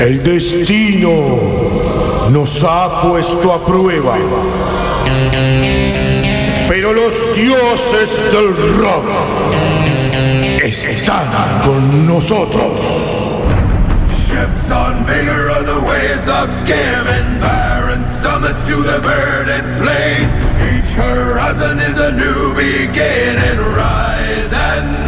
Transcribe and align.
El 0.00 0.22
destino 0.22 1.38
nos 2.30 2.64
ha 2.64 3.02
puesto 3.02 3.52
a 3.52 3.62
prueba. 3.66 4.16
Pero 6.66 6.94
los 6.94 7.36
dioses 7.36 8.18
del 8.32 8.78
rock 8.78 9.04
están 10.64 11.28
con 11.62 12.06
nosotros. 12.06 12.80
Ships 14.08 14.70
on 14.70 15.04
vigor 15.04 15.50
of 15.50 15.66
the 15.66 15.80
waves 15.86 16.26
of 16.28 16.48
skim 16.60 17.06
and 17.06 17.38
barren 17.42 18.02
summits 18.22 18.66
to 18.68 18.76
the 18.76 19.00
verdant 19.00 19.82
plains. 19.82 20.32
Each 20.72 20.94
horizon 20.94 21.78
is 21.78 21.98
a 21.98 22.12
new 22.12 22.54
beginning. 22.54 23.58
Rise. 23.76 24.29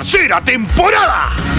Tercera 0.00 0.40
temporada. 0.40 1.49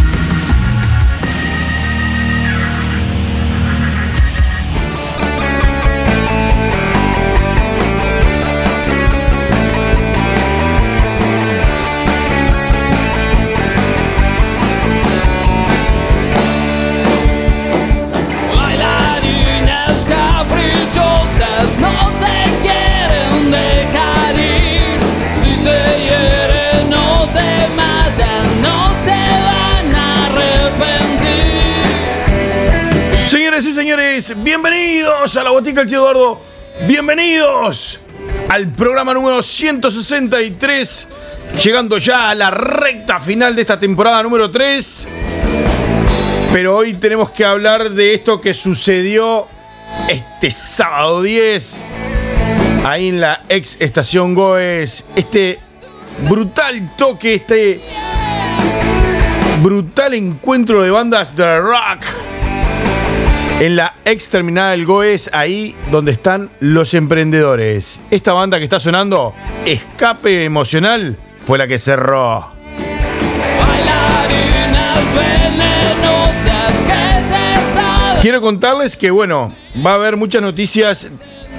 Bienvenidos 34.30 35.36
a 35.36 35.44
la 35.44 35.50
Botica 35.50 35.82
del 35.82 35.90
Tío 35.90 36.00
Eduardo. 36.00 36.40
Bienvenidos 36.88 38.00
al 38.50 38.72
programa 38.72 39.16
número 39.16 39.42
163. 39.42 41.08
Llegando 41.64 41.98
ya 41.98 42.30
a 42.30 42.36
la 42.36 42.52
recta 42.52 43.20
final 43.20 43.56
de 43.56 43.62
esta 43.62 43.80
temporada 43.80 44.22
número 44.22 44.52
3. 44.52 45.08
Pero 46.54 46.76
hoy 46.78 46.94
tenemos 46.94 47.32
que 47.32 47.44
hablar 47.44 47.90
de 47.90 48.14
esto 48.14 48.40
que 48.40 48.54
sucedió 48.54 49.48
este 50.08 50.52
sábado 50.52 51.24
10. 51.24 51.84
Ahí 52.86 53.10
en 53.10 53.22
la 53.22 53.42
ex 53.50 53.78
estación 53.80 54.36
Goes. 54.36 55.04
Este 55.16 55.60
brutal 56.30 56.96
toque, 56.96 57.36
este 57.36 57.82
brutal 59.64 60.14
encuentro 60.14 60.84
de 60.84 60.92
bandas 60.92 61.36
de 61.36 61.60
rock 61.60 62.31
en 63.62 63.76
la 63.76 63.94
ex 64.06 64.28
terminal 64.28 64.72
del 64.72 64.88
Goes, 64.88 65.30
ahí 65.34 65.76
donde 65.92 66.12
están 66.12 66.50
los 66.62 66.96
emprendedores. 66.96 68.02
Esta 68.10 68.34
banda 68.34 68.58
que 68.58 68.64
está 68.64 68.80
sonando, 68.80 69.36
Escape 69.68 70.46
Emocional, 70.46 71.16
fue 71.44 71.60
la 71.60 71.68
que 71.68 71.78
cerró. 71.78 72.54
Quiero 78.20 78.42
contarles 78.42 78.98
que, 78.98 79.12
bueno, 79.12 79.54
va 79.86 79.92
a 79.92 79.96
haber 79.96 80.18
muchas 80.18 80.42
noticias 80.42 81.12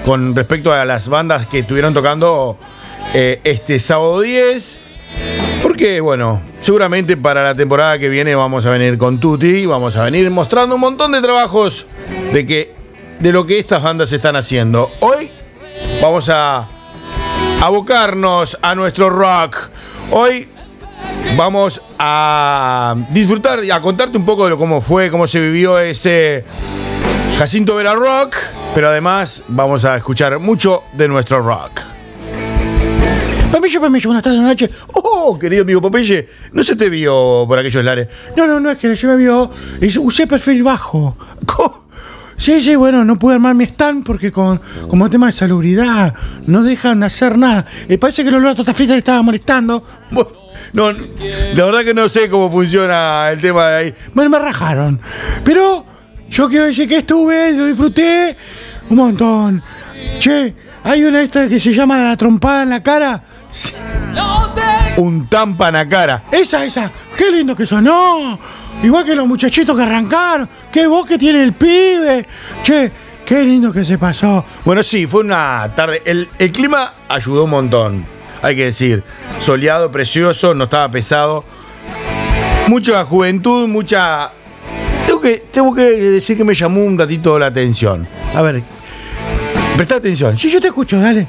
con 0.04 0.34
respecto 0.34 0.72
a 0.72 0.84
las 0.84 1.08
bandas 1.08 1.46
que 1.46 1.60
estuvieron 1.60 1.94
tocando 1.94 2.58
eh, 3.14 3.40
este 3.44 3.78
sábado 3.78 4.20
10. 4.22 4.80
Porque, 5.72 6.02
bueno, 6.02 6.42
seguramente 6.60 7.16
para 7.16 7.42
la 7.42 7.54
temporada 7.54 7.98
que 7.98 8.10
viene 8.10 8.34
vamos 8.34 8.66
a 8.66 8.68
venir 8.68 8.98
con 8.98 9.18
Tutti, 9.18 9.64
vamos 9.64 9.96
a 9.96 10.02
venir 10.02 10.30
mostrando 10.30 10.74
un 10.74 10.82
montón 10.82 11.12
de 11.12 11.22
trabajos 11.22 11.86
de, 12.30 12.44
que, 12.44 12.74
de 13.20 13.32
lo 13.32 13.46
que 13.46 13.58
estas 13.58 13.82
bandas 13.82 14.12
están 14.12 14.36
haciendo. 14.36 14.90
Hoy 15.00 15.30
vamos 16.02 16.28
a 16.28 16.68
abocarnos 17.62 18.58
a 18.60 18.74
nuestro 18.74 19.08
rock. 19.08 19.70
Hoy 20.10 20.46
vamos 21.38 21.80
a 21.98 22.94
disfrutar 23.08 23.64
y 23.64 23.70
a 23.70 23.80
contarte 23.80 24.18
un 24.18 24.26
poco 24.26 24.50
de 24.50 24.56
cómo 24.58 24.82
fue, 24.82 25.10
cómo 25.10 25.26
se 25.26 25.40
vivió 25.40 25.78
ese 25.78 26.44
Jacinto 27.38 27.76
Vera 27.76 27.94
Rock, 27.94 28.36
pero 28.74 28.88
además 28.88 29.42
vamos 29.48 29.86
a 29.86 29.96
escuchar 29.96 30.38
mucho 30.38 30.82
de 30.92 31.08
nuestro 31.08 31.40
rock. 31.40 31.80
Papille, 33.50 33.80
Papille, 33.80 34.06
buenas 34.06 34.22
tardes, 34.22 34.38
buenas 34.40 34.60
noches. 34.60 34.70
Oh, 35.14 35.38
querido 35.38 35.62
amigo 35.62 35.80
Popeye, 35.80 36.26
no 36.52 36.64
se 36.64 36.74
te 36.74 36.88
vio 36.88 37.44
por 37.46 37.58
aquellos 37.58 37.84
lares. 37.84 38.08
No, 38.36 38.46
no, 38.46 38.58
no 38.58 38.70
es 38.70 38.78
que 38.78 38.96
se 38.96 39.06
me 39.06 39.16
vio. 39.16 39.50
Usé 40.00 40.26
perfil 40.26 40.62
bajo. 40.62 41.16
Sí, 42.34 42.60
sí, 42.60 42.74
bueno, 42.74 43.04
no 43.04 43.20
pude 43.20 43.34
armar 43.34 43.54
mi 43.54 43.62
stand 43.62 44.04
porque 44.04 44.32
con 44.32 44.60
como 44.88 45.08
tema 45.08 45.26
de 45.26 45.32
salubridad 45.32 46.12
no 46.48 46.64
dejan 46.64 47.04
hacer 47.04 47.38
nada. 47.38 47.64
Eh, 47.88 47.98
parece 47.98 48.24
que 48.24 48.30
el 48.30 48.34
olor 48.34 48.56
a 48.58 48.74
frita 48.74 48.94
le 48.94 48.98
estaba 48.98 49.22
molestando. 49.22 49.84
No, 50.72 50.90
la 50.90 51.64
verdad 51.64 51.84
que 51.84 51.94
no 51.94 52.08
sé 52.08 52.28
cómo 52.28 52.50
funciona 52.50 53.30
el 53.30 53.40
tema 53.40 53.68
de 53.68 53.76
ahí. 53.76 53.94
Bueno, 54.12 54.28
me 54.30 54.40
rajaron. 54.40 55.00
Pero 55.44 55.86
yo 56.30 56.48
quiero 56.48 56.64
decir 56.64 56.88
que 56.88 56.98
estuve, 56.98 57.52
lo 57.52 57.66
disfruté 57.66 58.36
un 58.90 58.96
montón. 58.96 59.62
Che, 60.18 60.52
hay 60.82 61.04
una 61.04 61.22
esta 61.22 61.46
que 61.48 61.60
se 61.60 61.72
llama 61.72 62.02
la 62.02 62.16
trompada 62.16 62.64
en 62.64 62.70
la 62.70 62.82
cara. 62.82 63.22
Un 64.96 65.26
tampa 65.26 65.68
en 65.68 65.74
la 65.74 65.88
cara. 65.88 66.24
Esa, 66.30 66.64
esa. 66.64 66.90
Qué 67.16 67.30
lindo 67.30 67.56
que 67.56 67.66
sonó. 67.66 68.38
Igual 68.82 69.04
que 69.04 69.14
los 69.14 69.26
muchachitos 69.26 69.76
que 69.76 69.82
arrancaron. 69.82 70.48
Qué 70.70 70.86
voz 70.86 71.06
que 71.06 71.18
tiene 71.18 71.42
el 71.42 71.54
pibe. 71.54 72.26
Che, 72.62 72.92
qué 73.24 73.42
lindo 73.42 73.72
que 73.72 73.84
se 73.84 73.96
pasó. 73.96 74.44
Bueno, 74.64 74.82
sí, 74.82 75.06
fue 75.06 75.22
una 75.22 75.72
tarde. 75.74 76.02
El, 76.04 76.28
el 76.38 76.52
clima 76.52 76.92
ayudó 77.08 77.44
un 77.44 77.50
montón, 77.50 78.04
hay 78.42 78.54
que 78.54 78.64
decir. 78.66 79.02
Soleado, 79.38 79.90
precioso, 79.90 80.54
no 80.54 80.64
estaba 80.64 80.90
pesado. 80.90 81.44
Mucha 82.68 83.02
juventud, 83.04 83.66
mucha. 83.68 84.32
Tengo 85.06 85.20
que, 85.20 85.44
tengo 85.50 85.74
que 85.74 85.82
decir 85.82 86.36
que 86.36 86.44
me 86.44 86.54
llamó 86.54 86.84
un 86.84 86.98
ratito 86.98 87.38
la 87.38 87.46
atención. 87.46 88.06
A 88.34 88.42
ver, 88.42 88.62
presta 89.76 89.96
atención. 89.96 90.36
Sí, 90.36 90.50
yo 90.50 90.60
te 90.60 90.68
escucho, 90.68 91.00
dale. 91.00 91.26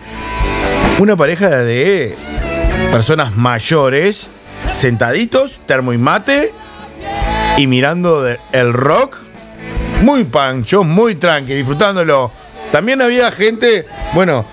Una 0.99 1.15
pareja 1.15 1.49
de 1.49 2.15
personas 2.93 3.35
mayores, 3.35 4.29
sentaditos, 4.69 5.59
termo 5.65 5.93
y 5.93 5.97
mate, 5.97 6.53
y 7.57 7.65
mirando 7.65 8.23
el 8.51 8.71
rock, 8.71 9.17
muy 10.03 10.25
pancho, 10.25 10.83
muy 10.83 11.15
tranqui, 11.15 11.55
disfrutándolo. 11.55 12.31
También 12.71 13.01
había 13.01 13.31
gente, 13.31 13.87
bueno, 14.13 14.45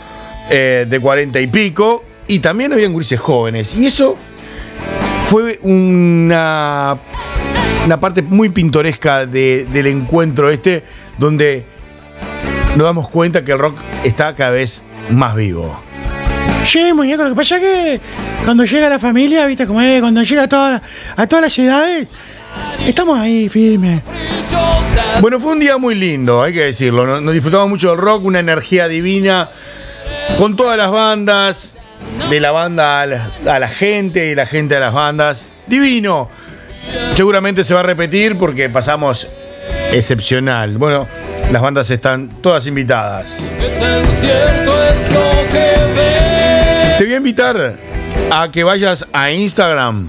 eh, 0.49 0.87
de 0.89 1.01
cuarenta 1.01 1.39
y 1.39 1.49
pico, 1.49 2.03
y 2.29 2.39
también 2.39 2.73
habían 2.73 2.95
gurises 2.95 3.21
jóvenes. 3.21 3.77
Y 3.77 3.87
eso 3.87 4.17
fue 5.27 5.59
una, 5.63 6.97
una 7.85 8.01
parte 8.01 8.23
muy 8.23 8.49
pintoresca 8.49 9.27
de- 9.27 9.67
del 9.71 9.87
encuentro 9.87 10.49
este, 10.49 10.83
donde 11.19 11.67
nos 12.75 12.87
damos 12.87 13.11
cuenta 13.11 13.45
que 13.45 13.53
el 13.53 13.59
rock 13.59 13.79
está 14.03 14.35
cada 14.35 14.51
vez 14.53 14.83
más 15.11 15.35
vivo. 15.37 15.79
Sí, 16.65 16.93
muñeco, 16.93 17.23
lo 17.25 17.31
que 17.31 17.35
pasa 17.37 17.57
es 17.57 17.63
que 17.63 18.01
cuando 18.45 18.65
llega 18.65 18.89
la 18.89 18.99
familia, 18.99 19.47
viste 19.47 19.67
cómo 19.67 19.81
es, 19.81 20.01
cuando 20.01 20.23
llega 20.23 20.43
a, 20.45 20.49
toda- 20.49 20.83
a 21.17 21.27
todas 21.27 21.43
las 21.45 21.59
edades, 21.59 22.07
estamos 22.87 23.19
ahí 23.19 23.49
firmes. 23.49 24.03
Bueno, 25.21 25.41
fue 25.41 25.53
un 25.53 25.61
día 25.61 25.77
muy 25.79 25.95
lindo, 25.95 26.43
hay 26.43 26.53
que 26.53 26.65
decirlo. 26.67 27.07
Nos, 27.07 27.23
nos 27.23 27.35
disfrutamos 27.35 27.69
mucho 27.69 27.91
del 27.91 27.99
rock, 27.99 28.25
una 28.25 28.39
energía 28.41 28.89
divina, 28.89 29.49
con 30.39 30.55
todas 30.57 30.77
las 30.77 30.91
bandas, 30.91 31.77
de 32.29 32.41
la 32.41 32.51
banda 32.53 33.01
a 33.03 33.07
la, 33.07 33.31
a 33.49 33.59
la 33.59 33.69
gente 33.69 34.31
y 34.31 34.35
la 34.35 34.47
gente 34.47 34.77
a 34.77 34.81
las 34.81 34.93
bandas. 34.93 35.49
Divino. 35.67 36.29
Seguramente 37.15 37.65
se 37.65 37.75
va 37.75 37.81
a 37.81 37.85
repetir 37.85 38.39
porque 38.39 38.69
pasamos 38.71 39.29
excepcional. 39.93 40.79
Bueno, 40.79 41.07
las 41.51 41.61
bandas 41.63 41.91
están 41.91 42.29
todas 42.43 42.67
invitadas. 42.67 43.39
Que 43.59 43.69
tan 43.71 44.07
cierto 44.13 44.83
es 44.85 45.13
lo 45.13 45.51
que 45.51 45.93
ves. 45.95 46.20
Voy 47.11 47.15
a 47.15 47.19
invitar 47.19 47.77
a 48.31 48.51
que 48.53 48.63
vayas 48.63 49.05
a 49.13 49.33
Instagram 49.33 50.09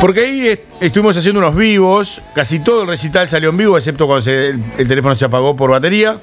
Porque 0.00 0.20
ahí 0.20 0.46
est- 0.46 0.62
estuvimos 0.80 1.16
haciendo 1.16 1.40
unos 1.40 1.56
vivos, 1.56 2.22
casi 2.32 2.60
todo 2.60 2.82
el 2.82 2.86
recital 2.86 3.28
salió 3.28 3.50
en 3.50 3.56
vivo, 3.56 3.76
excepto 3.76 4.06
cuando 4.06 4.30
el, 4.30 4.62
el 4.78 4.86
teléfono 4.86 5.16
se 5.16 5.24
apagó 5.24 5.56
por 5.56 5.70
batería. 5.70 6.16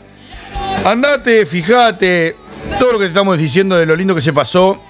Andate, 0.85 1.45
fíjate, 1.45 2.37
todo 2.79 2.93
lo 2.93 2.97
que 2.99 3.05
te 3.05 3.09
estamos 3.09 3.37
diciendo 3.37 3.75
de 3.75 3.85
lo 3.85 3.93
lindo 3.97 4.15
que 4.15 4.21
se 4.21 4.31
pasó, 4.31 4.81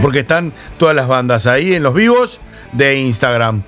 porque 0.00 0.20
están 0.20 0.52
todas 0.78 0.94
las 0.94 1.08
bandas 1.08 1.48
ahí 1.48 1.74
en 1.74 1.82
los 1.82 1.92
vivos 1.92 2.38
de 2.72 2.94
Instagram. 2.96 3.64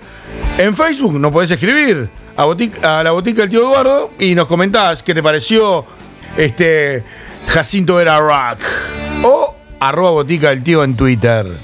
En 0.57 0.73
Facebook 0.77 1.19
nos 1.19 1.33
podés 1.33 1.51
escribir 1.51 2.09
a 2.37 3.03
la 3.03 3.11
botica 3.11 3.41
del 3.43 3.51
tío 3.51 3.59
Eduardo 3.63 4.13
y 4.21 4.37
nos 4.37 4.47
comentás 4.47 5.03
qué 5.03 5.15
te 5.15 5.23
pareció 5.23 5.85
este 6.37 7.03
Jacinto 7.49 7.97
Vera 7.97 8.21
Rock 8.21 8.61
o 9.25 9.57
arroba 9.81 10.11
botica 10.11 10.51
del 10.51 10.63
tío 10.63 10.85
en 10.85 10.95
Twitter. 10.97 11.59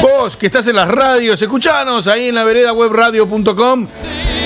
Vos 0.00 0.36
que 0.36 0.46
estás 0.46 0.68
en 0.68 0.76
las 0.76 0.86
radios, 0.88 1.42
escuchanos 1.42 2.06
ahí 2.06 2.28
en 2.28 2.36
la 2.36 2.44
vereda 2.44 2.72
webradio.com. 2.72 3.88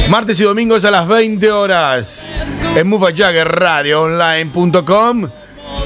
Martes 0.09 0.41
y 0.41 0.45
domingos 0.45 0.83
a 0.85 0.91
las 0.91 1.07
20 1.07 1.53
horas. 1.53 2.29
En 2.75 2.89
mufajaggerradioonline.com. 2.89 5.29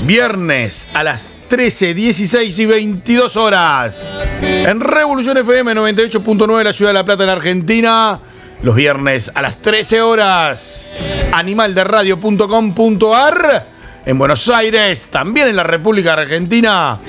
Viernes 0.03 0.89
a 0.95 1.03
las 1.03 1.35
13, 1.49 1.95
16 1.95 2.57
y 2.59 2.67
22 2.67 3.37
horas. 3.37 4.17
En 4.41 4.79
Revolución 4.81 5.37
FM 5.39 5.75
98.9 5.75 6.59
de 6.59 6.65
la 6.65 6.73
Ciudad 6.73 6.91
de 6.91 6.95
La 6.95 7.05
Plata 7.05 7.25
en 7.25 7.31
Argentina. 7.31 8.21
Los 8.63 8.77
viernes 8.77 9.33
a 9.35 9.43
las 9.43 9.59
13 9.59 10.01
horas. 10.01 10.87
Animalderadio.com.ar. 11.33 13.76
En 14.07 14.19
Buenos 14.19 14.49
Aires, 14.49 15.09
también 15.11 15.49
en 15.49 15.57
la 15.57 15.65
República 15.65 16.13
Argentina. 16.13 17.01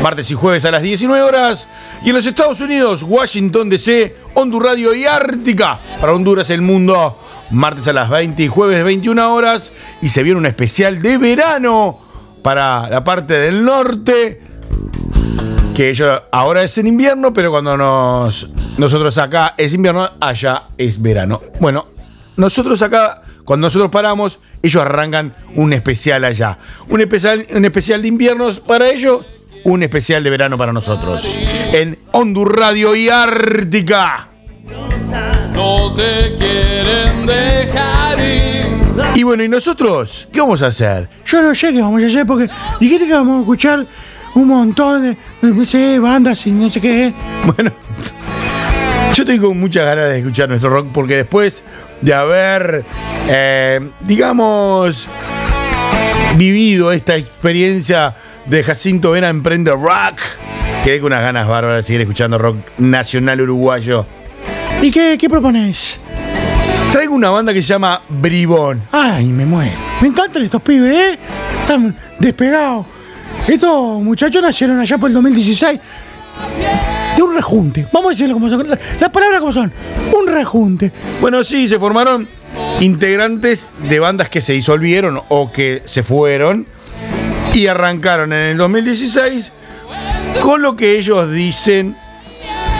Martes 0.00 0.30
y 0.30 0.34
jueves 0.34 0.64
a 0.64 0.70
las 0.70 0.82
19 0.82 1.22
horas. 1.22 1.68
Y 2.02 2.08
en 2.08 2.14
los 2.14 2.24
Estados 2.24 2.62
Unidos, 2.62 3.02
Washington 3.02 3.68
DC, 3.68 4.16
Honduras 4.32 4.72
Radio 4.72 4.94
y 4.94 5.04
Ártica. 5.04 5.78
Para 6.00 6.14
Honduras, 6.14 6.48
el 6.48 6.62
mundo. 6.62 7.20
Martes 7.50 7.86
a 7.88 7.92
las 7.92 8.08
20 8.08 8.42
y 8.42 8.48
jueves 8.48 8.82
21 8.82 9.34
horas. 9.34 9.70
Y 10.00 10.08
se 10.08 10.22
viene 10.22 10.38
un 10.38 10.46
especial 10.46 11.02
de 11.02 11.18
verano 11.18 11.98
para 12.42 12.88
la 12.88 13.04
parte 13.04 13.34
del 13.34 13.62
norte. 13.62 14.40
Que 15.74 15.90
ellos 15.90 16.22
ahora 16.32 16.62
es 16.62 16.78
en 16.78 16.86
invierno, 16.86 17.34
pero 17.34 17.50
cuando 17.50 17.76
nos, 17.76 18.50
nosotros 18.78 19.18
acá 19.18 19.54
es 19.58 19.74
invierno, 19.74 20.08
allá 20.18 20.68
es 20.78 21.02
verano. 21.02 21.42
Bueno, 21.60 21.88
nosotros 22.36 22.80
acá, 22.80 23.20
cuando 23.46 23.68
nosotros 23.68 23.90
paramos, 23.90 24.40
ellos 24.60 24.82
arrancan 24.82 25.32
un 25.54 25.72
especial 25.72 26.24
allá. 26.24 26.58
Un 26.88 27.00
especial, 27.00 27.46
un 27.54 27.64
especial 27.64 28.02
de 28.02 28.08
inviernos 28.08 28.58
para 28.58 28.90
ellos, 28.90 29.24
un 29.62 29.84
especial 29.84 30.24
de 30.24 30.30
verano 30.30 30.58
para 30.58 30.72
nosotros. 30.72 31.38
En 31.72 31.96
Hondur 32.10 32.58
Radio 32.58 32.96
y 32.96 33.08
Ártica. 33.08 34.30
No 35.52 35.94
te 35.94 36.34
quieren 36.36 37.24
dejar 37.24 38.18
ir. 38.18 38.66
Y 39.14 39.22
bueno, 39.22 39.44
¿y 39.44 39.48
nosotros 39.48 40.28
qué 40.32 40.40
vamos 40.40 40.62
a 40.62 40.66
hacer? 40.66 41.08
Yo 41.24 41.40
no 41.40 41.54
sé 41.54 41.72
qué 41.72 41.80
vamos 41.80 42.02
a 42.02 42.06
hacer 42.06 42.26
porque 42.26 42.50
dijiste 42.80 43.06
que 43.06 43.14
vamos 43.14 43.38
a 43.38 43.40
escuchar 43.42 43.86
un 44.34 44.48
montón 44.48 45.02
de, 45.02 45.16
no 45.42 45.64
sé, 45.64 46.00
bandas 46.00 46.44
y 46.48 46.50
no 46.50 46.68
sé 46.68 46.80
qué. 46.80 47.14
Bueno, 47.54 47.70
yo 49.14 49.24
tengo 49.24 49.54
muchas 49.54 49.84
ganas 49.86 50.10
de 50.10 50.18
escuchar 50.18 50.48
nuestro 50.48 50.68
rock 50.68 50.88
porque 50.92 51.16
después 51.16 51.62
de 52.00 52.14
haber, 52.14 52.84
eh, 53.28 53.90
digamos, 54.00 55.08
vivido 56.36 56.92
esta 56.92 57.16
experiencia 57.16 58.14
de 58.46 58.62
Jacinto 58.62 59.12
Vera 59.12 59.28
Emprende 59.28 59.72
Rock, 59.72 60.20
quedé 60.84 61.00
con 61.00 61.08
unas 61.08 61.22
ganas 61.22 61.48
bárbaras 61.48 61.78
de 61.78 61.82
seguir 61.82 62.00
escuchando 62.02 62.38
rock 62.38 62.56
nacional 62.78 63.40
uruguayo. 63.40 64.06
¿Y 64.82 64.90
qué, 64.90 65.16
qué 65.18 65.28
propones? 65.28 66.00
Traigo 66.92 67.14
una 67.14 67.30
banda 67.30 67.52
que 67.52 67.62
se 67.62 67.68
llama 67.68 68.02
Bribón. 68.08 68.82
Ay, 68.92 69.26
me 69.26 69.44
muero. 69.44 69.76
Me 70.00 70.08
encantan 70.08 70.44
estos 70.44 70.62
pibes, 70.62 70.92
¿eh? 70.92 71.18
Están 71.60 71.96
despegados. 72.18 72.86
Estos 73.48 74.02
muchachos 74.02 74.42
nacieron 74.42 74.80
allá 74.80 74.98
por 74.98 75.08
el 75.08 75.14
2016. 75.14 75.80
De 77.16 77.22
un 77.22 77.34
rejunte. 77.34 77.86
Vamos 77.92 78.10
a 78.10 78.14
decirlo 78.14 78.34
como 78.34 78.48
son. 78.50 78.68
la- 78.68 78.78
Las 79.00 79.10
palabras 79.10 79.40
como 79.40 79.52
son. 79.52 79.72
Un 80.18 80.26
rejunte. 80.26 80.92
Bueno, 81.20 81.42
sí, 81.42 81.66
se 81.66 81.78
formaron 81.78 82.28
integrantes 82.80 83.70
de 83.88 83.98
bandas 83.98 84.28
que 84.28 84.40
se 84.40 84.52
disolvieron 84.52 85.20
o 85.28 85.50
que 85.52 85.82
se 85.84 86.02
fueron 86.02 86.66
y 87.54 87.66
arrancaron 87.68 88.32
en 88.32 88.40
el 88.50 88.56
2016 88.58 89.52
con 90.42 90.60
lo 90.62 90.76
que 90.76 90.98
ellos 90.98 91.30
dicen 91.32 91.96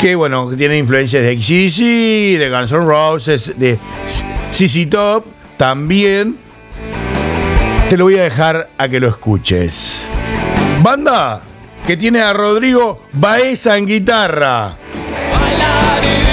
que, 0.00 0.14
bueno, 0.14 0.50
tienen 0.56 0.78
influencias 0.78 1.22
de 1.22 1.32
XCC, 1.34 2.38
de 2.38 2.50
Guns 2.50 2.72
N' 2.72 2.84
Roses, 2.84 3.54
de 3.58 3.78
CC 4.50 4.86
Top, 4.86 5.24
también. 5.56 6.36
Te 7.88 7.96
lo 7.96 8.04
voy 8.04 8.16
a 8.18 8.22
dejar 8.24 8.68
a 8.76 8.88
que 8.88 9.00
lo 9.00 9.08
escuches. 9.08 10.08
Banda 10.82 11.40
que 11.86 11.96
tiene 11.96 12.20
a 12.20 12.32
Rodrigo 12.32 13.00
Baeza 13.12 13.76
en 13.76 13.86
guitarra, 13.86 14.76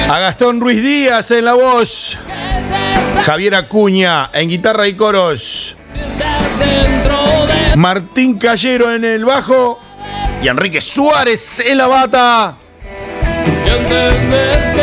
a 0.10 0.20
Gastón 0.20 0.60
Ruiz 0.60 0.82
Díaz 0.82 1.30
en 1.32 1.46
la 1.46 1.54
voz, 1.54 2.18
Javier 3.24 3.56
Acuña 3.56 4.32
en 4.34 4.50
guitarra 4.50 4.88
y 4.88 4.96
coros, 4.96 5.78
Martín 7.76 8.40
Callero 8.40 8.94
en 8.94 9.06
el 9.06 9.26
bajo 9.26 9.80
y 10.42 10.48
Enrique 10.48 10.82
Suárez 10.82 11.60
en 11.60 11.78
la 11.78 11.88
bata. 11.88 12.58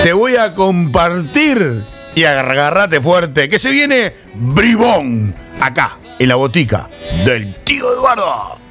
Te 0.04 0.12
voy 0.12 0.36
a 0.36 0.54
compartir 0.54 1.84
y 2.14 2.24
agarrate 2.24 3.00
fuerte 3.00 3.48
que 3.48 3.58
se 3.58 3.70
viene 3.70 4.14
Bribón 4.34 5.34
acá 5.60 5.96
en 6.18 6.28
la 6.28 6.36
botica 6.36 6.88
del 7.24 7.56
tío 7.64 7.92
Eduardo. 7.92 8.69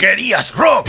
Querías 0.00 0.54
rock. 0.54 0.88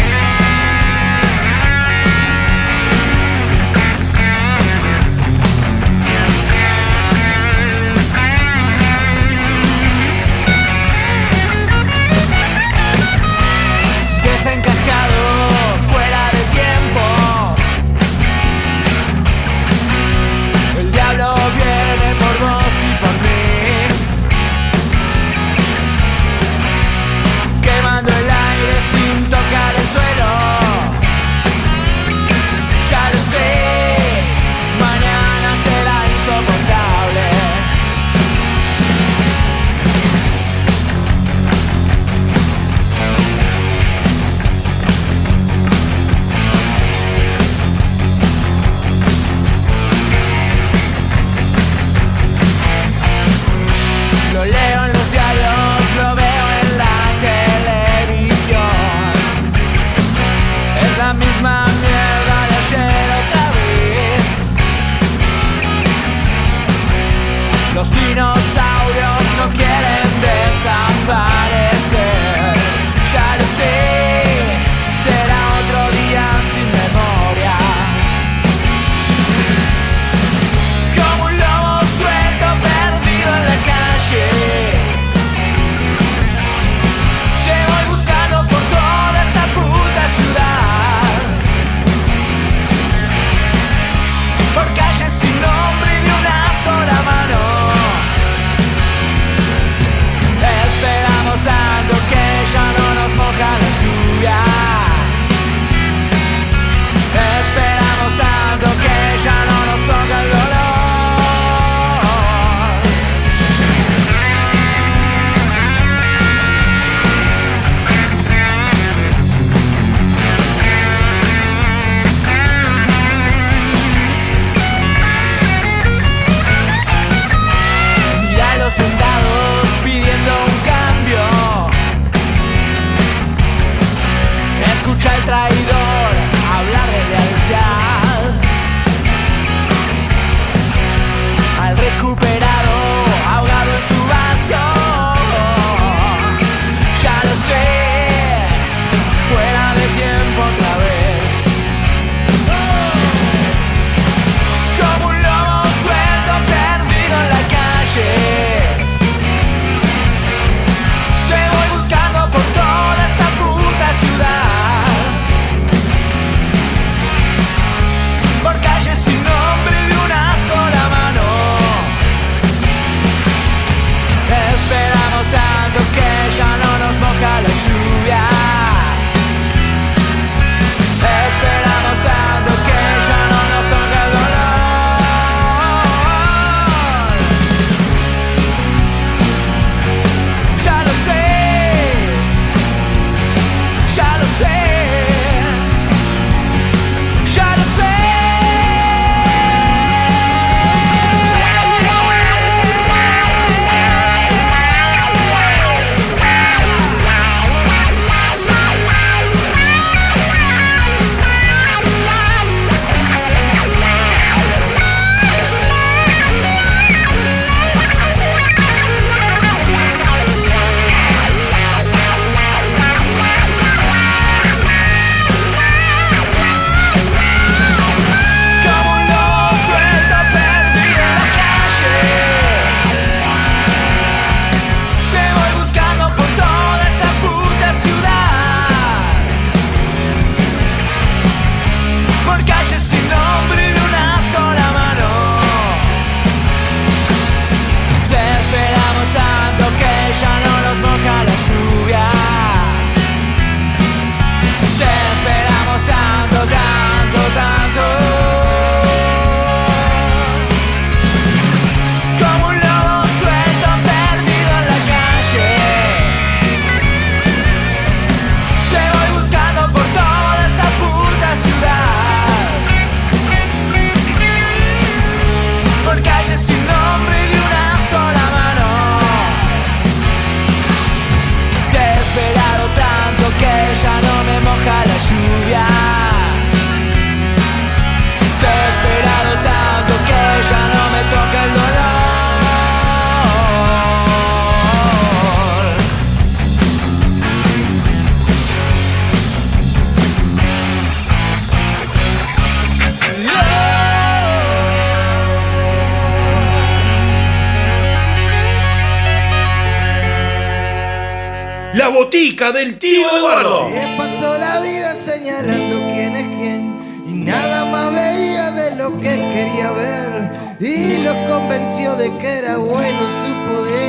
Tío 313.01 313.17
Eduardo. 313.17 313.69
Se 313.71 313.97
pasó 313.97 314.37
la 314.37 314.61
vida 314.61 314.93
señalando 314.95 315.77
quién 315.91 316.15
es 316.15 316.35
quién 316.35 316.79
y 317.07 317.13
nada 317.13 317.65
más 317.65 317.91
veía 317.91 318.51
de 318.51 318.75
lo 318.75 318.99
que 318.99 319.09
quería 319.33 319.71
ver 319.71 320.29
y 320.59 320.97
los 320.97 321.15
convenció 321.27 321.95
de 321.95 322.15
que 322.17 322.27
era 322.27 322.57
bueno 322.57 322.99
su 322.99 323.33
poder. 323.51 323.81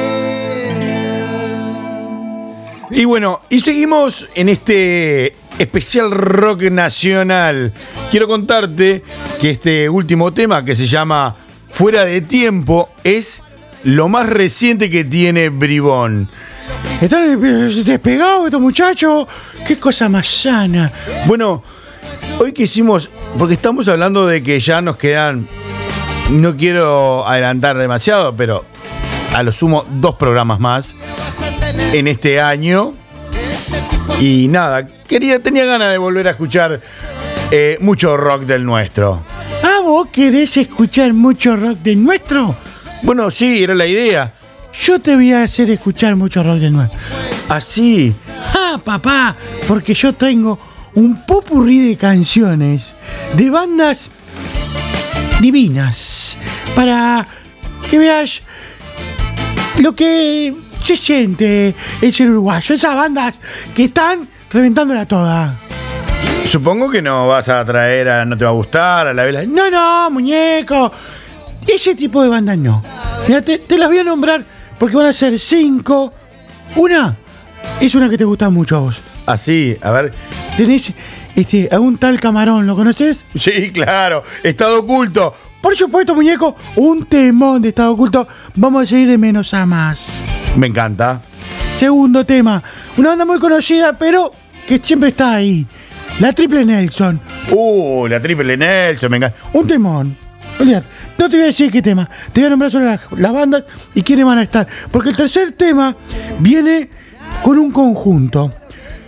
Y 2.91 3.05
bueno, 3.05 3.41
y 3.51 3.61
seguimos 3.61 4.29
en 4.35 4.49
este 4.49 5.35
especial 5.59 6.11
rock 6.11 6.63
nacional. 6.71 7.75
Quiero 8.11 8.27
contarte 8.27 9.03
que 9.41 9.51
este 9.51 9.89
último 9.91 10.33
tema 10.33 10.65
que 10.65 10.75
se 10.75 10.87
llama 10.87 11.37
Fuera 11.71 12.05
de 12.07 12.23
Tiempo 12.23 12.91
es 13.05 13.43
lo 13.85 14.09
más 14.09 14.29
reciente 14.29 14.89
que 14.89 15.05
tiene 15.05 15.51
Bribón. 15.51 16.31
Están 17.03 17.41
despegados 17.85 18.47
estos 18.47 18.61
muchachos. 18.61 19.27
Qué 19.67 19.77
cosa 19.77 20.09
más 20.09 20.29
sana. 20.29 20.93
Bueno, 21.27 21.61
hoy 22.39 22.53
que 22.53 22.63
hicimos, 22.63 23.11
porque 23.37 23.55
estamos 23.55 23.89
hablando 23.89 24.25
de 24.29 24.41
que 24.41 24.61
ya 24.61 24.81
nos 24.81 24.97
quedan, 24.99 25.49
no 26.31 26.57
quiero 26.57 27.27
adelantar 27.27 27.77
demasiado, 27.77 28.37
pero 28.37 28.65
a 29.35 29.43
lo 29.43 29.51
sumo 29.51 29.85
dos 29.91 30.15
programas 30.15 30.61
más 30.61 30.95
en 31.93 32.07
este 32.07 32.41
año. 32.41 32.95
Y 34.21 34.47
nada, 34.47 34.87
quería, 34.87 35.43
tenía 35.43 35.65
ganas 35.65 35.91
de 35.91 35.99
volver 35.99 36.29
a 36.29 36.31
escuchar 36.31 36.81
eh, 37.51 37.79
mucho 37.81 38.17
rock 38.17 38.43
del 38.43 38.65
nuestro. 38.65 39.25
Ah, 39.65 39.81
vos 39.83 40.07
querés 40.13 40.57
escuchar 40.57 41.13
mucho 41.13 41.57
rock 41.57 41.79
del 41.79 42.05
nuestro. 42.05 42.55
Bueno, 43.03 43.29
sí, 43.33 43.65
era 43.65 43.75
la 43.75 43.87
idea. 43.87 44.35
Yo 44.73 45.01
te 45.01 45.15
voy 45.15 45.33
a 45.33 45.45
hacer 45.45 45.71
escuchar 45.71 46.17
mucho 46.17 46.43
rock 46.43 46.59
del 46.59 46.73
nuestro. 46.73 46.99
Así. 47.49 48.15
Ah, 48.55 48.81
papá, 48.83 49.37
porque 49.69 49.95
yo 49.95 50.13
tengo 50.13 50.59
un 50.95 51.25
popurrí 51.27 51.89
de 51.89 51.97
canciones 51.97 52.95
de 53.35 53.51
bandas 53.51 54.11
divinas 55.41 56.39
para 56.75 57.27
que 57.91 57.99
veas 57.99 58.43
lo 59.79 59.95
que 59.95 60.55
se 60.83 60.97
siente 60.97 61.75
el 62.01 62.15
ser 62.15 62.31
uruguayo. 62.31 62.75
Esas 62.75 62.95
bandas 62.95 63.39
que 63.75 63.85
están 63.85 64.29
reventándola 64.51 65.07
toda. 65.07 65.57
Supongo 66.47 66.91
que 66.91 67.01
no 67.01 67.29
vas 67.29 67.49
a 67.49 67.65
traer 67.65 68.09
a 68.09 68.25
No 68.25 68.37
Te 68.37 68.45
Va 68.45 68.51
a 68.51 68.55
Gustar, 68.55 69.07
a 69.09 69.15
la 69.15 69.25
vela. 69.25 69.45
No, 69.45 69.71
no, 69.71 70.11
muñeco. 70.11 70.93
Ese 71.67 71.95
tipo 71.95 72.23
de 72.23 72.29
bandas 72.29 72.59
no. 72.59 72.83
Mira, 73.29 73.43
te, 73.43 73.59
te 73.59 73.79
las 73.79 73.89
voy 73.89 73.99
a 73.99 74.05
nombrar 74.05 74.45
porque 74.83 74.97
van 74.97 75.07
a 75.07 75.13
ser 75.13 75.39
cinco. 75.39 76.13
Una 76.75 77.17
es 77.81 77.95
una 77.95 78.09
que 78.09 78.19
te 78.19 78.25
gusta 78.25 78.51
mucho 78.51 78.79
a 78.79 78.81
vos. 78.81 79.01
Así, 79.27 79.77
a 79.81 79.93
ver. 79.93 80.13
Tenés 80.57 80.93
este, 81.37 81.69
a 81.71 81.79
un 81.79 81.99
tal 81.99 82.19
camarón, 82.19 82.67
¿lo 82.67 82.75
conoces? 82.75 83.25
Sí, 83.37 83.71
claro. 83.71 84.25
Estado 84.43 84.81
oculto. 84.81 85.37
Por 85.61 85.77
supuesto, 85.77 86.17
muñeco, 86.17 86.57
un 86.75 87.05
temón 87.05 87.63
de 87.63 87.69
estado 87.69 87.93
oculto. 87.93 88.27
Vamos 88.57 88.83
a 88.83 88.87
seguir 88.87 89.07
de 89.07 89.19
menos 89.19 89.55
a 89.55 89.67
más. 89.67 90.21
Me 90.57 90.67
encanta. 90.67 91.21
Segundo 91.77 92.27
tema, 92.27 92.61
una 92.97 93.11
banda 93.11 93.25
muy 93.25 93.39
conocida, 93.39 93.97
pero 93.97 94.33
que 94.67 94.81
siempre 94.83 95.11
está 95.11 95.35
ahí. 95.35 95.65
La 96.19 96.33
Triple 96.33 96.65
Nelson. 96.65 97.21
Uh, 97.53 98.09
la 98.09 98.19
triple 98.21 98.57
Nelson, 98.57 99.13
me 99.13 99.19
encanta. 99.19 99.39
Un 99.53 99.65
temón. 99.65 100.17
Olvídate, 100.59 100.87
no 101.19 101.29
te 101.29 101.37
voy 101.37 101.45
a 101.45 101.47
decir 101.47 101.71
qué 101.71 101.83
tema. 101.83 102.09
Te 102.33 102.41
voy 102.41 102.47
a 102.47 102.51
nombrar 102.51 102.71
solo 102.71 102.87
las, 102.87 103.01
las 103.13 103.33
bandas 103.33 103.65
y 103.95 104.03
quiénes 104.03 104.25
van 104.25 104.39
a 104.39 104.43
estar. 104.43 104.67
Porque 104.91 105.11
el 105.11 105.17
tercer 105.17 105.53
tema 105.53 105.97
viene 106.39 106.91
con 107.43 107.59
un 107.59 107.71
conjunto. 107.71 108.53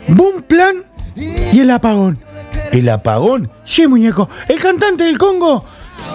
Boom 0.09 0.43
Plan 0.43 0.85
y 1.17 1.59
el 1.61 1.71
apagón. 1.71 2.19
¿El 2.73 2.89
apagón? 2.89 3.51
Sí, 3.65 3.87
muñeco. 3.87 4.29
El 4.49 4.61
cantante 4.61 5.05
del 5.05 5.19
Congo 5.19 5.65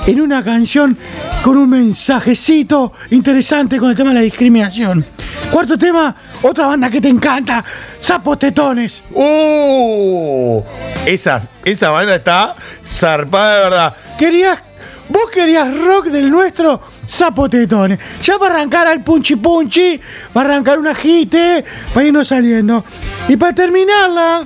en 0.05 0.21
una 0.21 0.43
canción 0.43 0.97
con 1.43 1.57
un 1.57 1.69
mensajecito 1.69 2.91
interesante 3.11 3.77
con 3.77 3.89
el 3.89 3.95
tema 3.95 4.09
de 4.09 4.15
la 4.15 4.21
discriminación. 4.21 5.05
Cuarto 5.51 5.77
tema, 5.77 6.15
otra 6.41 6.67
banda 6.67 6.89
que 6.89 7.01
te 7.01 7.07
encanta, 7.07 7.63
Sapos 7.99 8.37
Tetones. 8.39 9.03
¡Uh! 9.11 10.61
Esa, 11.05 11.39
esa 11.65 11.89
banda 11.89 12.15
está 12.15 12.55
zarpada 12.85 13.55
de 13.55 13.63
verdad. 13.63 13.95
Querías, 14.17 14.63
vos 15.09 15.29
querías 15.31 15.67
rock 15.77 16.05
del 16.05 16.29
nuestro, 16.29 16.81
Sapos 17.05 17.49
Tetones. 17.49 17.99
Ya 18.21 18.37
va 18.37 18.47
arrancar 18.47 18.87
al 18.87 19.03
punchi 19.03 19.35
punchi, 19.35 19.99
va 20.35 20.41
a 20.41 20.45
arrancar 20.45 20.79
un 20.79 20.87
ajite, 20.87 21.65
para 21.93 22.05
irnos 22.05 22.27
saliendo. 22.27 22.83
Y 23.27 23.35
para 23.35 23.53
terminarla, 23.53 24.45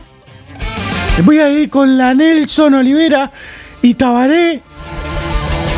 voy 1.24 1.40
a 1.40 1.50
ir 1.50 1.70
con 1.70 1.98
la 1.98 2.14
Nelson 2.14 2.74
Olivera 2.74 3.32
y 3.82 3.94
Tabaré 3.94 4.62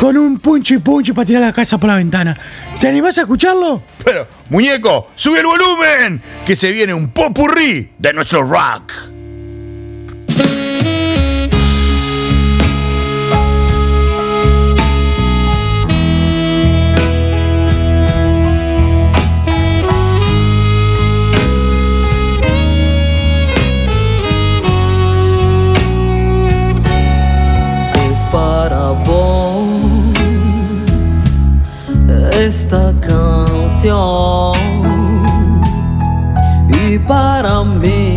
con 0.00 0.16
un 0.16 0.38
punchi 0.38 0.78
punchi 0.78 1.12
para 1.12 1.26
tirar 1.26 1.42
la 1.42 1.52
casa 1.52 1.78
por 1.78 1.88
la 1.88 1.96
ventana. 1.96 2.36
¿Te 2.78 2.88
animás 2.88 3.18
a 3.18 3.22
escucharlo? 3.22 3.82
Pero, 4.04 4.28
muñeco, 4.50 5.08
sube 5.14 5.40
el 5.40 5.46
volumen, 5.46 6.22
que 6.44 6.54
se 6.54 6.70
viene 6.70 6.92
un 6.94 7.08
popurrí 7.08 7.92
de 7.98 8.12
nuestro 8.12 8.42
rock. 8.42 9.15
Esta 32.46 32.92
canción. 33.00 34.54
Y 36.68 36.98
para 37.00 37.64
mí 37.64 38.15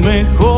mejor 0.00 0.57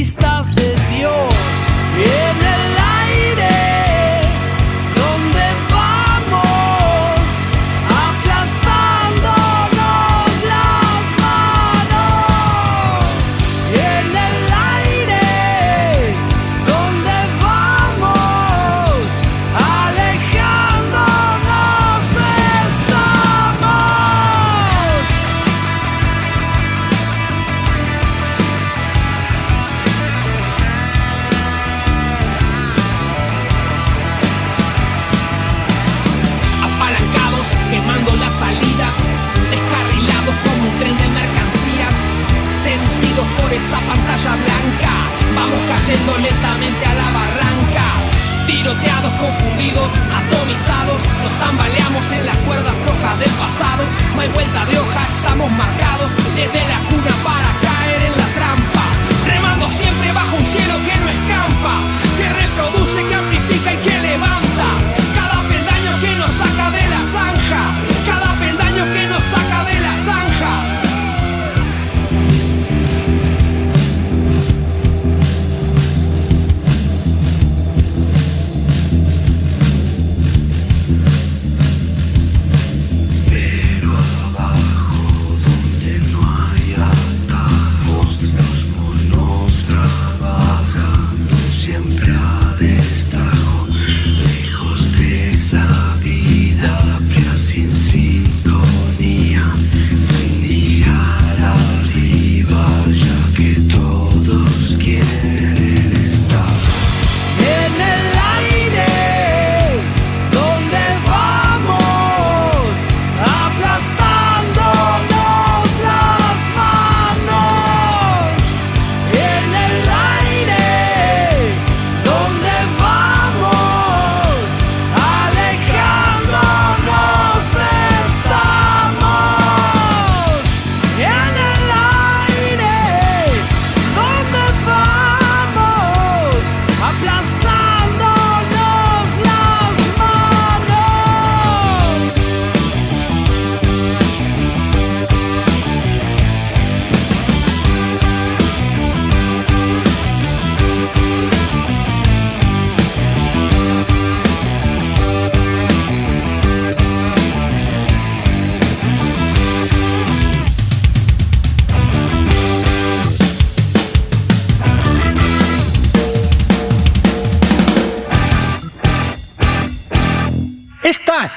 Autopistas 0.00 0.50
de 0.54 0.69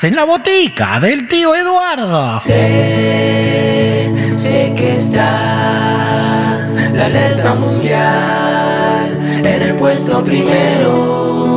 En 0.04 0.16
la 0.18 0.26
botica 0.26 1.00
del 1.00 1.30
tío 1.30 1.56
Eduardo. 1.56 2.38
Sé, 2.38 4.12
sé 4.36 4.74
que 4.76 4.98
está 4.98 6.68
la 6.94 7.08
letra 7.08 7.56
mundial 7.56 9.18
en 9.38 9.62
el 9.62 9.76
puesto 9.76 10.22
primero. 10.26 11.56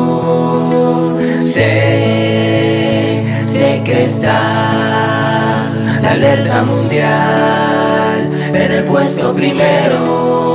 Sé, 1.45 3.25
sé 3.45 3.83
que 3.85 4.05
está 4.05 5.67
la 6.01 6.15
letra 6.15 6.63
mundial 6.63 8.31
en 8.55 8.73
el 8.73 8.85
puesto 8.85 9.35
primero. 9.35 10.46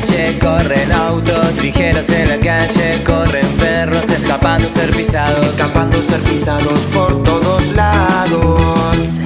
En 0.00 0.06
la 0.06 0.16
calle 0.16 0.38
corren 0.38 0.92
autos 0.92 1.56
ligeros, 1.62 2.08
en 2.08 2.28
la 2.28 2.38
calle 2.38 3.02
corren 3.04 3.46
perros 3.58 4.08
escapando 4.08 4.66
ser 4.68 4.90
pisados. 4.96 5.46
Escapando 5.46 6.02
ser 6.02 6.20
pisados 6.20 6.80
por 6.94 7.22
todos 7.22 7.68
lados. 7.68 9.20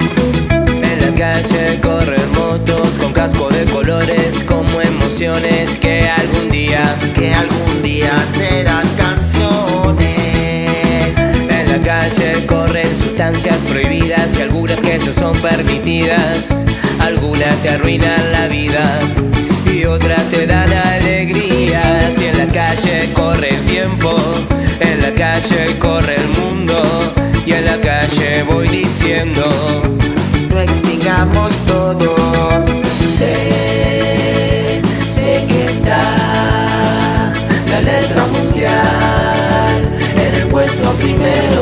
En 0.67 1.01
la 1.01 1.15
calle 1.15 1.79
corren 1.81 2.29
motos 2.33 2.89
con 2.99 3.13
casco 3.13 3.47
de 3.49 3.63
colores 3.71 4.43
como 4.43 4.81
emociones 4.81 5.77
que 5.77 6.09
algún 6.09 6.49
día, 6.49 6.83
Que 7.13 7.33
algún 7.33 7.81
día 7.81 8.11
serán 8.33 8.87
canciones. 8.97 10.05
en 11.49 11.71
la 11.71 11.81
calle 11.81 12.45
corren 12.45 12.93
sustancias 12.93 13.61
prohibidas 13.61 14.37
y 14.37 14.41
algunas 14.41 14.79
que 14.79 14.95
eso 14.95 15.13
son 15.13 15.41
permitidas. 15.41 16.65
Algunas 16.99 17.55
te 17.61 17.69
arruinan 17.69 18.31
la 18.33 18.47
vida 18.47 18.99
y 19.85 19.87
otras 19.87 20.23
te 20.29 20.47
dan 20.47 20.71
alegrías. 20.71 22.19
Y 22.19 22.25
en 22.25 22.37
la 22.39 22.47
calle 22.47 23.11
corre 23.13 23.49
el 23.49 23.65
tiempo, 23.65 24.15
en 24.79 25.01
la 25.01 25.13
calle 25.13 25.77
corre 25.79 26.15
el 26.15 26.27
mundo 26.39 27.13
y 27.45 27.53
en 27.53 27.65
la 27.65 27.79
calle 27.79 28.43
voy 28.43 28.67
diciendo. 28.67 29.43
no 30.49 30.59
extingamos 30.59 31.53
todo. 31.67 32.15
Sé, 33.17 34.81
sé 35.07 35.45
que 35.47 35.69
está 35.69 36.03
la 37.69 37.81
letra 37.81 38.25
mundial 38.25 39.71
en 40.25 40.35
el 40.41 40.47
puesto 40.47 40.91
primero. 40.93 41.54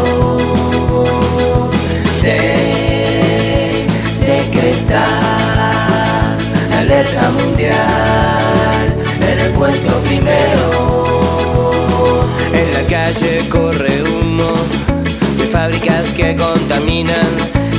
Mundial 7.31 8.95
en 9.21 9.39
el 9.39 9.51
puesto 9.51 9.91
primero. 10.01 10.65
En 12.53 12.73
la 12.73 12.83
calle 12.87 13.47
corre 13.49 14.03
humo 14.03 14.53
de 15.37 15.47
fábricas 15.47 16.11
que 16.15 16.35
contaminan, 16.35 17.27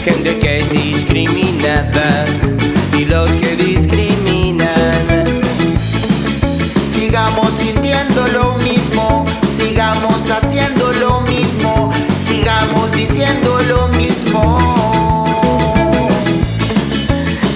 gente 0.04 0.38
que 0.38 0.60
es 0.60 0.70
discriminada 0.70 2.26
y 2.96 3.04
los 3.04 3.30
que 3.36 3.56
discriminan. 3.56 5.40
Sigamos 6.86 7.50
sintiendo 7.58 8.28
lo 8.28 8.54
mismo, 8.56 9.24
sigamos 9.56 10.30
haciendo 10.30 10.92
lo 10.94 11.20
mismo, 11.22 11.92
sigamos 12.26 12.92
diciendo 12.92 13.60
lo 13.68 13.88
mismo. 13.88 14.60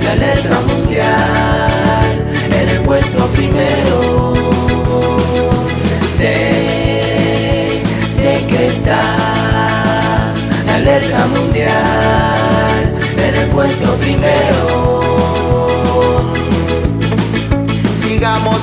la 0.03 0.15
letra 0.15 0.61
mundial 0.61 2.07
en 2.51 2.69
el 2.69 2.83
puesto 2.83 3.27
primero. 3.29 4.35
Sé, 6.09 7.83
sé 8.09 8.45
que 8.49 8.69
está 8.69 9.03
la 10.67 10.79
letra 10.79 11.27
mundial 11.27 12.93
en 13.19 13.35
el 13.35 13.49
puesto 13.49 13.95
primero. 13.97 14.97
Sigamos 17.97 18.61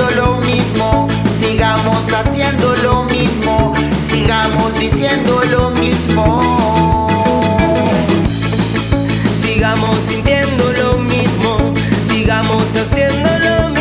sintiendo 0.00 0.10
lo 0.22 0.40
mismo, 0.40 1.08
sigamos 1.38 2.12
haciendo 2.12 2.76
lo 2.76 3.04
mismo, 3.04 3.74
sigamos 4.10 4.78
diciendo 4.78 5.42
lo 5.50 5.70
mismo. 5.70 7.08
Sigamos 9.42 9.96
sintiendo 10.08 10.72
lo 10.72 10.98
mismo, 10.98 11.58
sigamos 12.06 12.76
haciendo 12.76 13.28
lo 13.38 13.68
mismo. 13.70 13.80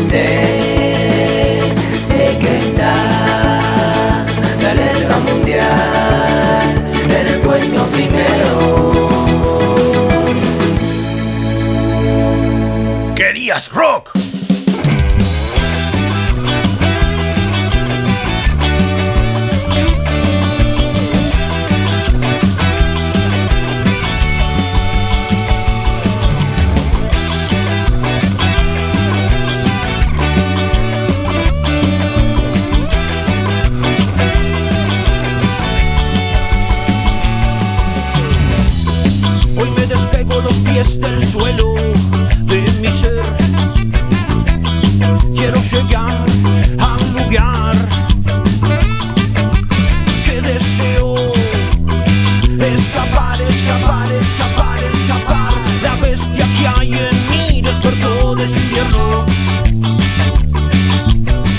Sé, 0.00 1.72
sé 2.00 2.38
que 2.40 2.62
está 2.64 2.94
la 4.62 4.74
letra 4.74 5.18
mundial 5.18 6.74
en 7.04 7.26
el 7.26 7.40
puesto 7.40 7.86
los 40.42 40.56
pies 40.58 41.00
del 41.00 41.24
suelo 41.24 41.74
de 41.74 42.70
mi 42.80 42.90
ser. 42.90 43.24
Quiero 45.34 45.60
llegar 45.60 46.26
al 46.78 47.12
lugar 47.12 47.76
que 50.24 50.40
deseo. 50.40 51.16
Escapar, 52.60 53.40
escapar, 53.42 54.12
escapar, 54.12 54.78
escapar. 54.92 55.52
La 55.82 55.94
bestia 55.96 56.46
que 56.58 56.68
hay 56.68 56.92
en 56.92 57.30
mí 57.30 57.62
despertó 57.62 58.34
de 58.36 58.46
su 58.46 58.58
invierno. 58.60 59.24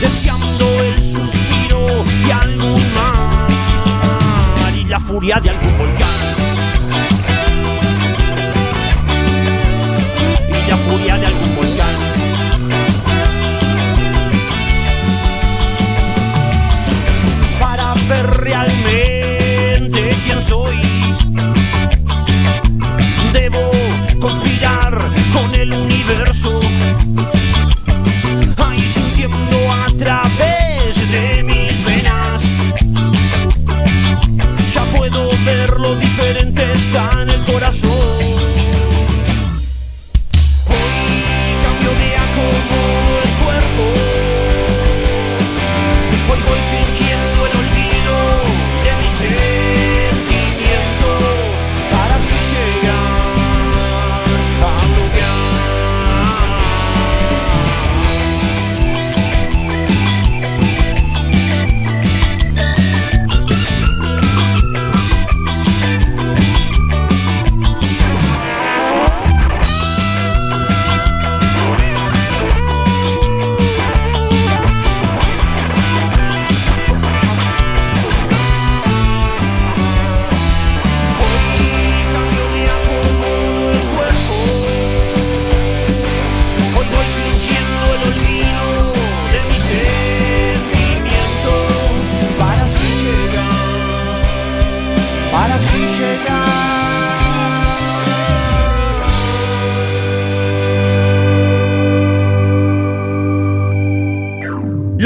Deseando 0.01 0.65
el 0.83 1.01
suspiro 1.01 2.03
de 2.25 2.33
algún 2.33 2.93
mar 2.93 4.73
y 4.73 4.83
la 4.85 4.99
furia 4.99 5.39
de 5.39 5.49
algún 5.49 5.78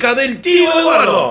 música 0.00 0.14
del 0.14 0.40
tío 0.40 0.80
Eduardo. 0.80 1.30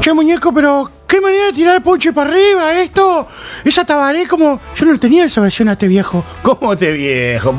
Che, 0.00 0.12
muñeco, 0.14 0.52
pero 0.54 0.90
qué 1.06 1.20
manera 1.20 1.46
de 1.46 1.52
tirar 1.52 1.76
el 1.76 1.82
ponche 1.82 2.12
para 2.12 2.30
arriba 2.30 2.80
esto. 2.80 3.26
Esa 3.64 3.84
tabaré 3.84 4.26
como. 4.26 4.58
Yo 4.74 4.86
no 4.86 4.98
tenía 4.98 5.24
esa 5.24 5.42
versión 5.42 5.68
a 5.68 5.72
este 5.72 5.88
viejo. 5.88 6.24
¿Cómo 6.42 6.74
te 6.76 6.86
este 6.86 6.92
viejo, 6.92 7.52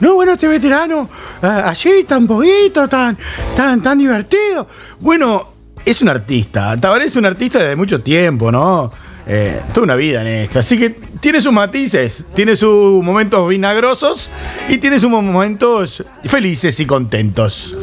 No, 0.00 0.14
bueno, 0.14 0.32
este 0.32 0.48
veterano. 0.48 1.10
Uh, 1.42 1.46
así, 1.46 2.04
tan 2.08 2.26
poquito, 2.26 2.88
tan, 2.88 3.18
tan, 3.54 3.82
tan 3.82 3.98
divertido. 3.98 4.66
Bueno, 5.00 5.48
es 5.84 6.00
un 6.00 6.08
artista. 6.08 6.80
Tabaré 6.80 7.06
es 7.06 7.16
un 7.16 7.26
artista 7.26 7.58
desde 7.58 7.76
mucho 7.76 8.00
tiempo, 8.00 8.50
¿no? 8.50 9.03
eh, 9.26 9.60
toda 9.72 9.84
una 9.84 9.96
vida 9.96 10.20
en 10.22 10.26
esto. 10.26 10.58
Así 10.58 10.78
que 10.78 10.90
tiene 11.20 11.40
sus 11.40 11.52
matices, 11.52 12.26
tiene 12.34 12.56
sus 12.56 13.02
momentos 13.02 13.48
vinagrosos 13.48 14.28
y 14.68 14.78
tiene 14.78 14.98
sus 14.98 15.10
momentos 15.10 16.04
felices 16.24 16.78
y 16.80 16.86
contentos. 16.86 17.74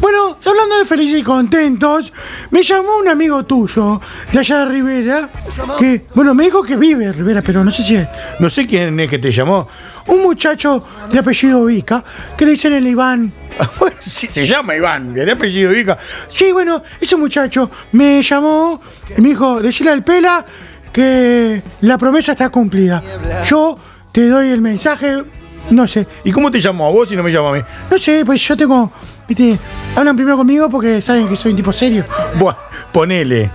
Bueno, 0.00 0.36
hablando 0.44 0.78
de 0.78 0.84
felices 0.84 1.20
y 1.20 1.22
contentos, 1.22 2.12
me 2.50 2.62
llamó 2.62 2.98
un 2.98 3.08
amigo 3.08 3.44
tuyo 3.44 4.00
de 4.30 4.38
allá 4.38 4.58
de 4.60 4.64
Rivera, 4.66 5.30
que, 5.78 6.04
bueno, 6.14 6.34
me 6.34 6.44
dijo 6.44 6.62
que 6.62 6.76
vive 6.76 7.06
en 7.06 7.14
Rivera, 7.14 7.40
pero 7.40 7.64
no 7.64 7.70
sé 7.70 7.82
si 7.82 7.96
es, 7.96 8.08
no 8.38 8.50
sé 8.50 8.66
quién 8.66 8.98
es 9.00 9.08
que 9.08 9.18
te 9.18 9.30
llamó. 9.30 9.68
Un 10.08 10.22
muchacho 10.22 10.84
de 11.10 11.18
apellido 11.18 11.64
Vica, 11.64 12.04
que 12.36 12.44
le 12.44 12.52
dicen 12.52 12.72
el 12.72 12.86
Iván. 12.86 13.32
Ah, 13.58 13.70
bueno, 13.78 13.96
sí, 14.00 14.26
se 14.26 14.46
llama 14.46 14.74
Iván, 14.74 15.14
de 15.14 15.30
apellido 15.30 15.70
Vica. 15.70 15.96
Sí, 16.28 16.52
bueno, 16.52 16.82
ese 17.00 17.16
muchacho 17.16 17.70
me 17.92 18.22
llamó 18.22 18.82
y 19.16 19.20
me 19.20 19.30
dijo, 19.30 19.62
decirle 19.62 19.92
al 19.92 20.02
Pela 20.02 20.44
que 20.92 21.62
la 21.80 21.98
promesa 21.98 22.32
está 22.32 22.48
cumplida. 22.50 23.02
Yo 23.46 23.78
te 24.12 24.28
doy 24.28 24.48
el 24.48 24.60
mensaje, 24.60 25.24
no 25.70 25.86
sé. 25.88 26.06
¿Y 26.24 26.32
cómo 26.32 26.50
te 26.50 26.60
llamó 26.60 26.86
a 26.86 26.90
vos 26.90 27.10
y 27.12 27.16
no 27.16 27.22
me 27.22 27.32
llamó 27.32 27.48
a 27.48 27.52
mí? 27.54 27.60
No 27.90 27.98
sé, 27.98 28.24
pues 28.24 28.40
yo 28.46 28.56
tengo, 28.56 28.92
viste, 29.26 29.58
hablan 29.96 30.16
primero 30.16 30.36
conmigo 30.36 30.68
porque 30.68 31.00
saben 31.00 31.28
que 31.28 31.36
soy 31.36 31.52
un 31.52 31.56
tipo 31.56 31.72
serio. 31.72 32.04
Buah, 32.38 32.56
ponele. 32.92 33.50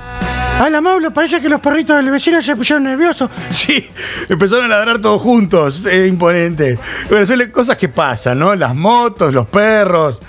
Habla 0.59 0.81
Mauro, 0.81 1.13
parece 1.13 1.39
que 1.39 1.49
los 1.49 1.59
perritos 1.59 1.95
del 1.97 2.09
vecino 2.09 2.41
se 2.41 2.55
pusieron 2.55 2.83
nerviosos. 2.83 3.29
Sí, 3.51 3.89
empezaron 4.27 4.65
a 4.65 4.67
ladrar 4.69 4.99
todos 4.99 5.21
juntos, 5.21 5.85
es 5.85 6.07
imponente. 6.07 6.79
Bueno, 7.09 7.25
son 7.25 7.39
cosas 7.51 7.77
que 7.77 7.89
pasan, 7.89 8.39
¿no? 8.39 8.55
Las 8.55 8.73
motos, 8.73 9.33
los 9.33 9.45
perros. 9.47 10.19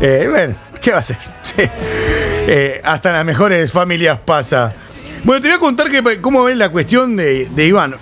Eh, 0.00 0.26
bueno, 0.30 0.54
¿qué 0.82 0.92
va 0.92 0.98
a 0.98 1.02
ser? 1.02 1.16
Sí. 1.42 1.62
Eh, 2.52 2.80
hasta 2.84 3.08
en 3.10 3.16
las 3.16 3.24
mejores 3.24 3.72
familias 3.72 4.18
pasa. 4.22 4.72
Bueno, 5.24 5.42
te 5.42 5.48
voy 5.48 5.56
a 5.56 5.60
contar 5.60 5.90
que, 5.90 6.20
cómo 6.20 6.44
ves 6.44 6.56
la 6.56 6.70
cuestión 6.70 7.16
de, 7.16 7.48
de 7.54 7.66
Iván. 7.66 7.96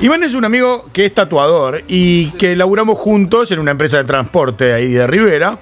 Iván 0.00 0.24
es 0.24 0.34
un 0.34 0.44
amigo 0.44 0.88
que 0.92 1.04
es 1.04 1.14
tatuador 1.14 1.84
y 1.86 2.30
que 2.32 2.56
laburamos 2.56 2.98
juntos 2.98 3.50
en 3.52 3.58
una 3.58 3.72
empresa 3.72 3.98
de 3.98 4.04
transporte 4.04 4.72
ahí 4.72 4.92
de 4.92 5.06
Rivera. 5.06 5.58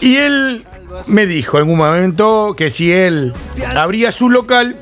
Y 0.00 0.16
él 0.16 0.64
me 1.08 1.26
dijo 1.26 1.58
en 1.58 1.62
algún 1.62 1.78
momento 1.78 2.54
que 2.56 2.70
si 2.70 2.90
él 2.90 3.34
abría 3.76 4.10
su 4.10 4.30
local, 4.30 4.76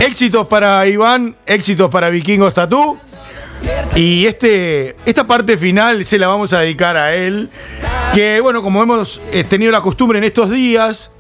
Éxitos 0.01 0.47
para 0.47 0.86
Iván, 0.86 1.36
éxitos 1.47 1.90
para 1.90 2.09
Vikingos 2.11 2.55
Tatú. 2.55 2.99
Y 3.95 4.26
este, 4.26 4.97
esta 5.07 5.26
parte 5.26 5.57
final 5.57 6.05
se 6.05 6.18
la 6.18 6.26
vamos 6.26 6.53
a 6.53 6.61
dedicar 6.61 6.97
a 6.97 7.14
él. 7.14 7.49
Que 8.14 8.40
bueno, 8.40 8.62
como 8.62 8.82
hemos 8.82 9.20
eh, 9.32 9.45
tenido 9.45 9.72
la 9.72 9.80
costumbre 9.80 10.18
en 10.18 10.24
estos 10.24 10.51
días, 10.51 11.11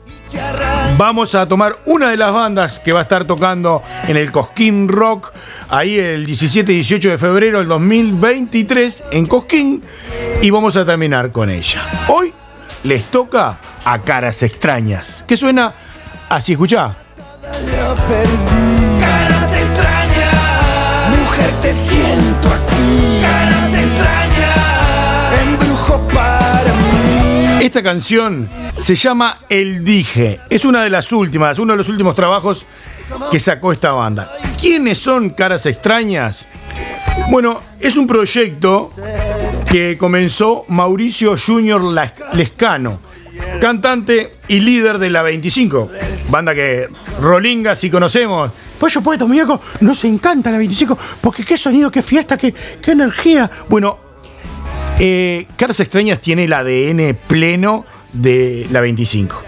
vamos 0.96 1.34
a 1.34 1.46
tomar 1.46 1.78
una 1.86 2.10
de 2.10 2.16
las 2.16 2.32
bandas 2.32 2.78
que 2.78 2.92
va 2.92 3.00
a 3.00 3.02
estar 3.02 3.24
tocando 3.24 3.82
en 4.06 4.16
el 4.16 4.30
Cosquín 4.30 4.88
Rock, 4.88 5.32
ahí 5.68 5.98
el 5.98 6.26
17 6.26 6.72
y 6.72 6.76
18 6.76 7.10
de 7.10 7.18
febrero 7.18 7.58
del 7.58 7.68
2023 7.68 9.04
en 9.12 9.26
Cosquín, 9.26 9.82
y 10.42 10.50
vamos 10.50 10.76
a 10.76 10.84
terminar 10.84 11.32
con 11.32 11.50
ella. 11.50 11.80
Hoy 12.08 12.33
les 12.84 13.02
toca 13.04 13.58
a 13.84 13.98
Caras 14.02 14.42
Extrañas, 14.42 15.24
que 15.26 15.36
suena 15.36 15.74
así, 16.28 16.52
escuchá. 16.52 16.94
Caras 19.00 19.52
extrañas, 19.52 21.18
mujer 21.18 21.50
te 21.62 21.72
siento 21.72 22.48
aquí. 22.48 23.20
Caras 23.22 23.72
extrañas, 23.72 25.48
embrujo 25.48 26.08
para 26.08 26.72
mí. 26.74 27.64
Esta 27.64 27.82
canción 27.82 28.48
se 28.78 28.94
llama 28.94 29.38
El 29.48 29.82
Dije. 29.82 30.40
Es 30.50 30.66
una 30.66 30.82
de 30.82 30.90
las 30.90 31.10
últimas, 31.12 31.58
uno 31.58 31.72
de 31.72 31.78
los 31.78 31.88
últimos 31.88 32.14
trabajos 32.14 32.66
que 33.30 33.40
sacó 33.40 33.72
esta 33.72 33.92
banda. 33.92 34.30
¿Quiénes 34.60 34.98
son 34.98 35.30
Caras 35.30 35.64
Extrañas? 35.64 36.46
Bueno, 37.30 37.60
es 37.80 37.96
un 37.96 38.06
proyecto 38.06 38.90
que 39.70 39.96
comenzó 39.98 40.64
Mauricio 40.68 41.34
Junior 41.36 41.82
Lescano, 42.32 43.00
cantante 43.60 44.36
y 44.48 44.60
líder 44.60 44.98
de 44.98 45.10
la 45.10 45.22
25, 45.22 45.90
banda 46.30 46.54
que 46.54 46.88
Rolinga 47.20 47.74
si 47.74 47.90
conocemos. 47.90 48.50
Pollo 48.78 49.00
Poeta, 49.00 49.24
muñeco, 49.24 49.60
nos 49.80 50.04
encanta 50.04 50.50
la 50.50 50.58
25, 50.58 50.98
porque 51.20 51.44
qué 51.44 51.56
sonido, 51.56 51.90
qué 51.90 52.02
fiesta, 52.02 52.36
qué, 52.36 52.52
qué 52.52 52.92
energía. 52.92 53.50
Bueno, 53.68 53.98
eh, 54.98 55.46
Caras 55.56 55.80
Extrañas 55.80 56.20
tiene 56.20 56.44
el 56.44 56.52
ADN 56.52 57.16
pleno 57.26 57.84
de 58.12 58.66
la 58.70 58.80
25. 58.80 59.42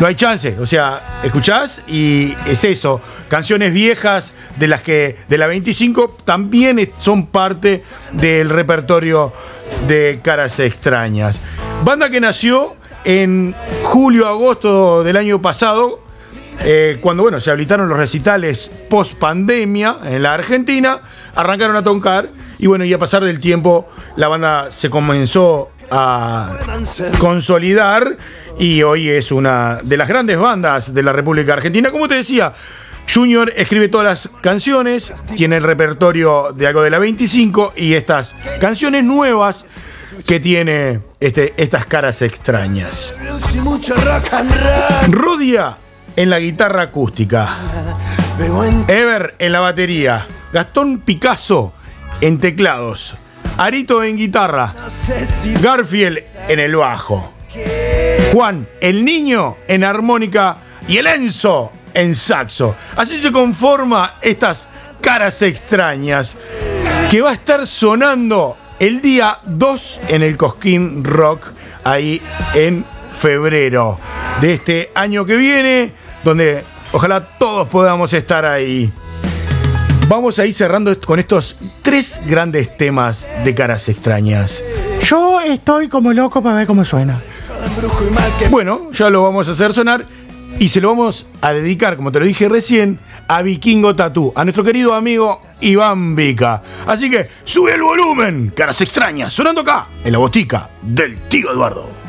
No 0.00 0.06
hay 0.06 0.14
chance, 0.14 0.56
o 0.58 0.64
sea, 0.64 1.20
escuchás 1.22 1.82
y 1.86 2.34
es 2.46 2.64
eso. 2.64 3.02
Canciones 3.28 3.74
viejas 3.74 4.32
de 4.56 4.66
las 4.66 4.80
que 4.80 5.18
de 5.28 5.36
la 5.36 5.46
25 5.46 6.16
también 6.24 6.90
son 6.96 7.26
parte 7.26 7.84
del 8.12 8.48
repertorio 8.48 9.30
de 9.86 10.20
Caras 10.22 10.58
Extrañas. 10.58 11.38
Banda 11.84 12.08
que 12.08 12.18
nació 12.18 12.72
en 13.04 13.54
julio-agosto 13.82 15.04
del 15.04 15.18
año 15.18 15.42
pasado, 15.42 16.00
eh, 16.64 16.96
cuando 17.02 17.22
bueno, 17.22 17.38
se 17.38 17.50
habilitaron 17.50 17.86
los 17.86 17.98
recitales 17.98 18.70
post 18.88 19.18
pandemia 19.18 19.98
en 20.04 20.22
la 20.22 20.32
Argentina, 20.32 21.02
arrancaron 21.34 21.76
a 21.76 21.82
tocar 21.82 22.30
y 22.58 22.66
bueno, 22.68 22.86
y 22.86 22.92
a 22.94 22.98
pasar 22.98 23.22
del 23.22 23.38
tiempo 23.38 23.86
la 24.16 24.28
banda 24.28 24.70
se 24.70 24.88
comenzó 24.88 25.68
a 25.90 26.58
consolidar 27.18 28.16
y 28.58 28.82
hoy 28.82 29.08
es 29.08 29.32
una 29.32 29.80
de 29.82 29.96
las 29.96 30.08
grandes 30.08 30.38
bandas 30.38 30.94
de 30.94 31.02
la 31.02 31.12
República 31.12 31.54
Argentina. 31.54 31.90
Como 31.90 32.08
te 32.08 32.16
decía, 32.16 32.52
Junior 33.12 33.52
escribe 33.56 33.88
todas 33.88 34.06
las 34.06 34.30
canciones, 34.40 35.12
tiene 35.34 35.56
el 35.56 35.62
repertorio 35.62 36.52
de 36.52 36.66
algo 36.66 36.82
de 36.82 36.90
la 36.90 36.98
25 36.98 37.72
y 37.76 37.94
estas 37.94 38.34
canciones 38.60 39.04
nuevas 39.04 39.64
que 40.26 40.40
tiene 40.40 41.00
este, 41.18 41.54
estas 41.56 41.86
caras 41.86 42.22
extrañas. 42.22 43.14
Rodia 45.08 45.78
en 46.16 46.30
la 46.30 46.38
guitarra 46.38 46.82
acústica. 46.82 47.56
Ever 48.88 49.34
en 49.38 49.52
la 49.52 49.60
batería. 49.60 50.26
Gastón 50.52 51.00
Picasso 51.00 51.72
en 52.20 52.38
teclados. 52.38 53.16
Arito 53.60 54.02
en 54.02 54.16
guitarra. 54.16 54.74
Garfield 55.60 56.20
en 56.48 56.60
el 56.60 56.76
bajo. 56.76 57.30
Juan, 58.32 58.66
el 58.80 59.04
niño 59.04 59.58
en 59.68 59.84
armónica 59.84 60.56
y 60.88 60.96
el 60.96 61.06
Enzo 61.06 61.70
en 61.92 62.14
saxo. 62.14 62.74
Así 62.96 63.20
se 63.20 63.30
conforma 63.30 64.14
estas 64.22 64.66
caras 65.02 65.42
extrañas 65.42 66.38
que 67.10 67.20
va 67.20 67.30
a 67.30 67.34
estar 67.34 67.66
sonando 67.66 68.56
el 68.78 69.02
día 69.02 69.36
2 69.44 70.00
en 70.08 70.22
el 70.22 70.38
Cosquín 70.38 71.04
Rock 71.04 71.48
ahí 71.84 72.22
en 72.54 72.82
febrero 73.12 73.98
de 74.40 74.54
este 74.54 74.90
año 74.94 75.26
que 75.26 75.36
viene, 75.36 75.92
donde 76.24 76.64
ojalá 76.92 77.28
todos 77.38 77.68
podamos 77.68 78.10
estar 78.14 78.46
ahí. 78.46 78.90
Vamos 80.10 80.40
a 80.40 80.44
ir 80.44 80.52
cerrando 80.52 81.00
con 81.00 81.20
estos 81.20 81.56
tres 81.82 82.20
grandes 82.26 82.76
temas 82.76 83.28
de 83.44 83.54
caras 83.54 83.88
extrañas. 83.88 84.60
Yo 85.04 85.40
estoy 85.40 85.88
como 85.88 86.12
loco 86.12 86.42
para 86.42 86.56
ver 86.56 86.66
cómo 86.66 86.84
suena. 86.84 87.20
Bueno, 88.50 88.90
ya 88.90 89.08
lo 89.08 89.22
vamos 89.22 89.48
a 89.48 89.52
hacer 89.52 89.72
sonar 89.72 90.04
y 90.58 90.66
se 90.66 90.80
lo 90.80 90.88
vamos 90.88 91.26
a 91.40 91.52
dedicar, 91.52 91.96
como 91.96 92.10
te 92.10 92.18
lo 92.18 92.26
dije 92.26 92.48
recién, 92.48 92.98
a 93.28 93.42
Vikingo 93.42 93.94
Tatú, 93.94 94.32
a 94.34 94.42
nuestro 94.44 94.64
querido 94.64 94.94
amigo 94.94 95.42
Iván 95.60 96.16
Vica. 96.16 96.60
Así 96.88 97.08
que 97.08 97.28
sube 97.44 97.74
el 97.74 97.82
volumen, 97.82 98.52
caras 98.52 98.80
extrañas, 98.80 99.32
sonando 99.32 99.60
acá, 99.60 99.86
en 100.02 100.10
la 100.10 100.18
botica 100.18 100.70
del 100.82 101.18
tío 101.28 101.52
Eduardo. 101.52 101.99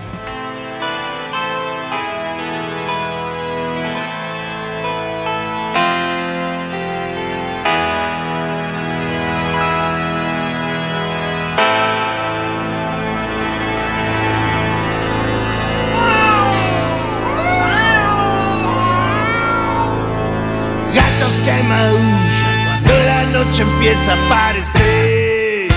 desaparecer. 24.02 25.70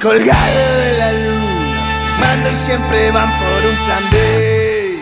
Colgado 0.00 0.76
de 0.80 0.98
la 0.98 1.12
luna, 1.12 2.18
mando 2.20 2.50
y 2.50 2.56
siempre 2.56 3.10
van 3.10 3.30
por 3.38 3.66
un 3.70 3.76
plan 3.86 4.04
B. 4.10 5.00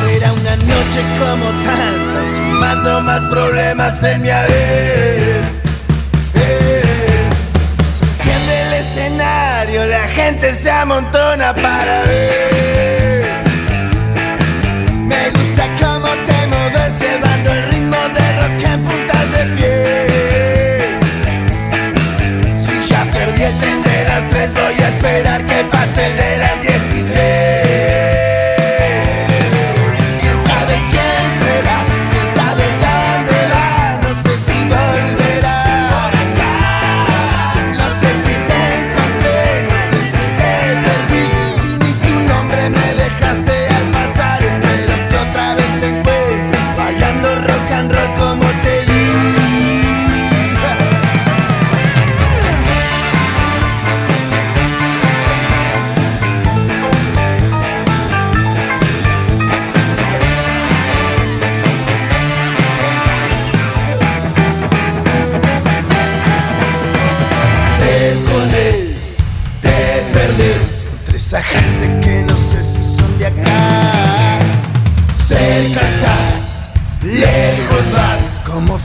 Será 0.00 0.32
una 0.32 0.56
noche 0.56 1.00
como 1.18 1.46
tantas, 1.64 2.28
sumando 2.28 3.00
más 3.02 3.20
problemas 3.22 4.02
en 4.02 4.22
mi 4.22 4.30
haber. 4.30 5.44
Se 7.98 8.04
enciende 8.04 8.62
el 8.62 8.72
escenario, 8.74 9.86
la 9.86 10.08
gente 10.08 10.54
se 10.54 10.70
amontona 10.70 11.54
para 11.54 12.02
ver. 12.02 13.01
excelente. 25.94 26.31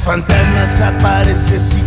fantasmas 0.07 0.79
apareces 0.79 1.75
y 1.75 1.86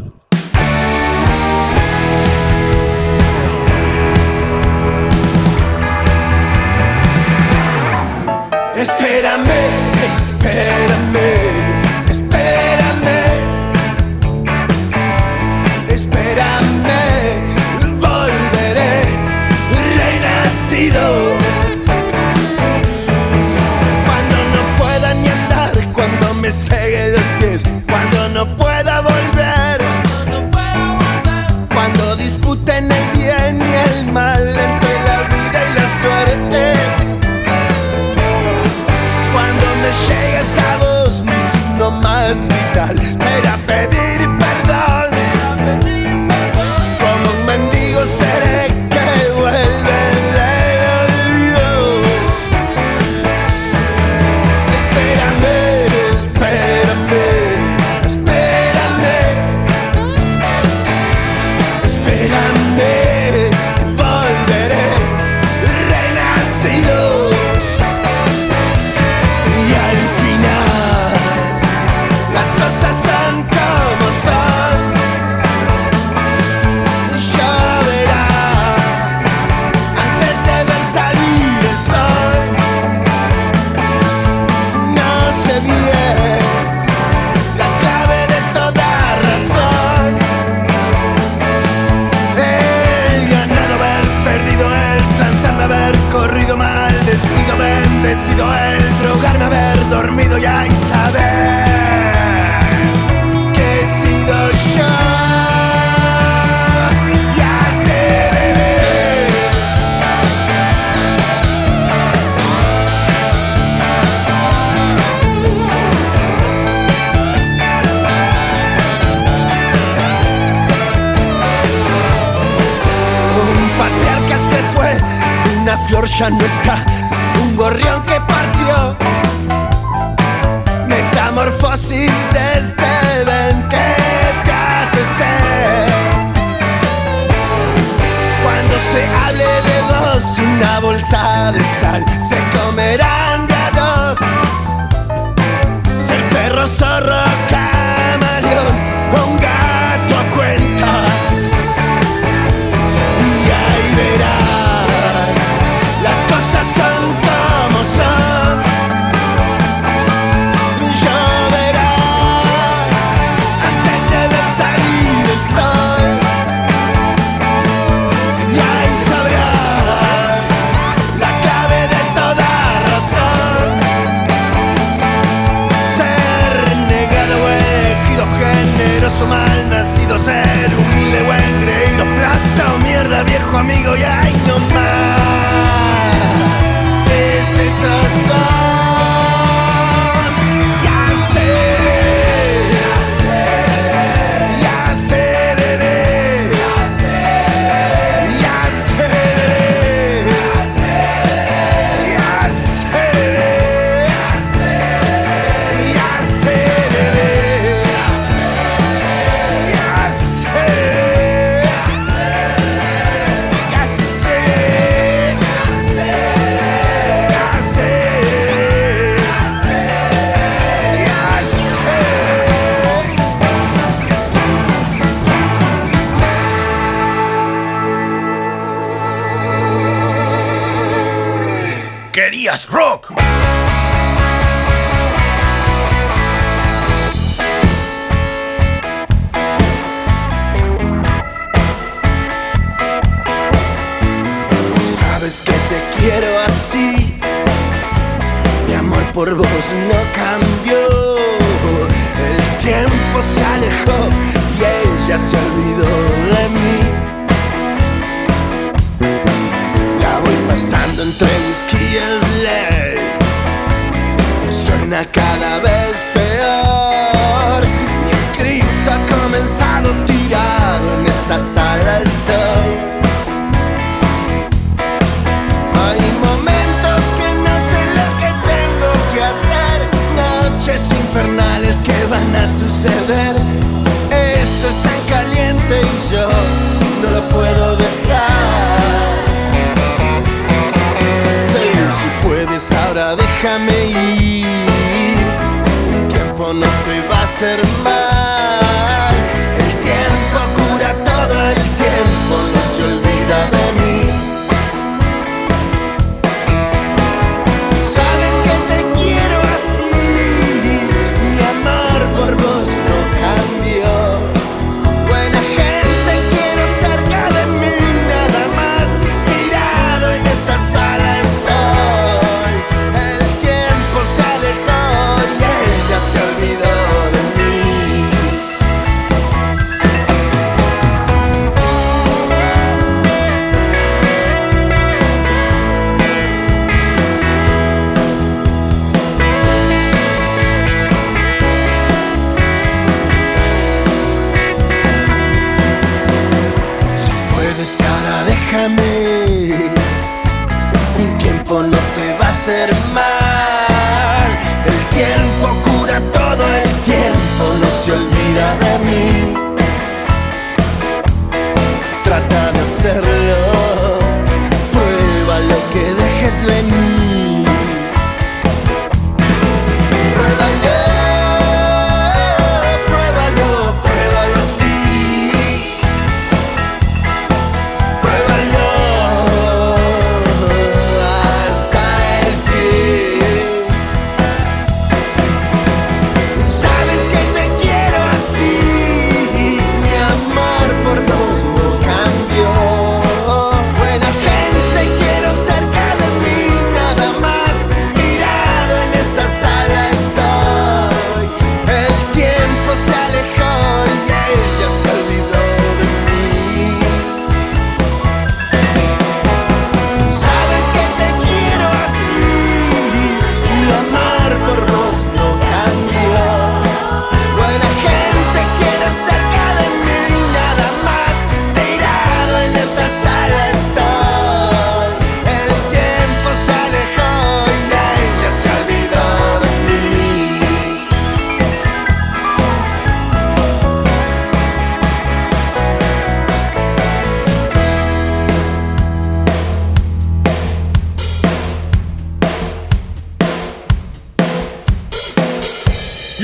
gracias, 232.51 232.69
Rock. 232.69 233.00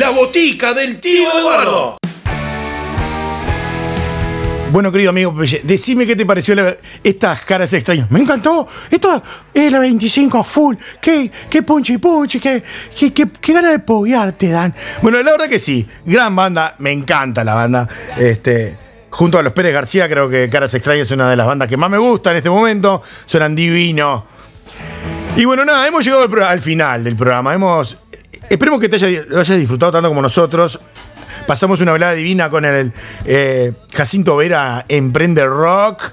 Botica 0.05 0.73
del 0.73 0.99
tío 0.99 1.29
Eduardo. 1.39 1.97
Bueno, 4.71 4.91
querido 4.91 5.09
amigo 5.11 5.33
Popeye, 5.33 5.61
decime 5.63 6.05
qué 6.05 6.15
te 6.15 6.25
pareció 6.25 6.53
la- 6.53 6.75
estas 7.03 7.41
caras 7.45 7.71
extrañas. 7.73 8.11
Me 8.11 8.19
encantó. 8.19 8.67
Esto 8.91 9.23
es 9.53 9.71
la 9.71 9.79
25 9.79 10.43
full. 10.43 10.75
Qué, 11.01 11.31
qué 11.49 11.63
punchi 11.63 11.97
punchi, 11.97 12.39
qué, 12.39 12.61
qué, 12.97 13.13
qué, 13.13 13.27
qué 13.41 13.53
ganas 13.53 13.71
de 13.71 13.79
poguear 13.79 14.33
te 14.33 14.49
dan. 14.49 14.75
Bueno, 15.01 15.21
la 15.23 15.31
verdad 15.31 15.47
que 15.49 15.57
sí. 15.59 15.87
Gran 16.05 16.35
banda, 16.35 16.75
me 16.79 16.91
encanta 16.91 17.43
la 17.43 17.53
banda. 17.55 17.87
Este, 18.17 18.75
junto 19.09 19.39
a 19.39 19.41
los 19.43 19.53
Pérez 19.53 19.73
García, 19.73 20.07
creo 20.09 20.29
que 20.29 20.49
Caras 20.49 20.73
Extrañas 20.73 21.07
es 21.07 21.11
una 21.11 21.29
de 21.29 21.37
las 21.37 21.47
bandas 21.47 21.69
que 21.69 21.77
más 21.77 21.89
me 21.89 21.97
gusta 21.97 22.31
en 22.31 22.37
este 22.37 22.49
momento. 22.49 23.01
Suenan 23.25 23.55
divino. 23.55 24.25
Y 25.37 25.45
bueno, 25.45 25.63
nada, 25.63 25.87
hemos 25.87 26.03
llegado 26.03 26.23
al, 26.23 26.43
al 26.43 26.61
final 26.61 27.03
del 27.05 27.15
programa. 27.15 27.53
Hemos. 27.53 27.97
Esperemos 28.49 28.79
que 28.79 28.89
te 28.89 28.95
haya, 28.95 29.23
hayas 29.35 29.57
disfrutado 29.57 29.91
tanto 29.91 30.09
como 30.09 30.21
nosotros. 30.21 30.79
Pasamos 31.45 31.79
una 31.81 31.93
velada 31.93 32.13
divina 32.13 32.49
con 32.49 32.65
el 32.65 32.91
eh, 33.25 33.71
Jacinto 33.93 34.35
Vera 34.37 34.85
Emprende 34.87 35.45
Rock. 35.45 36.11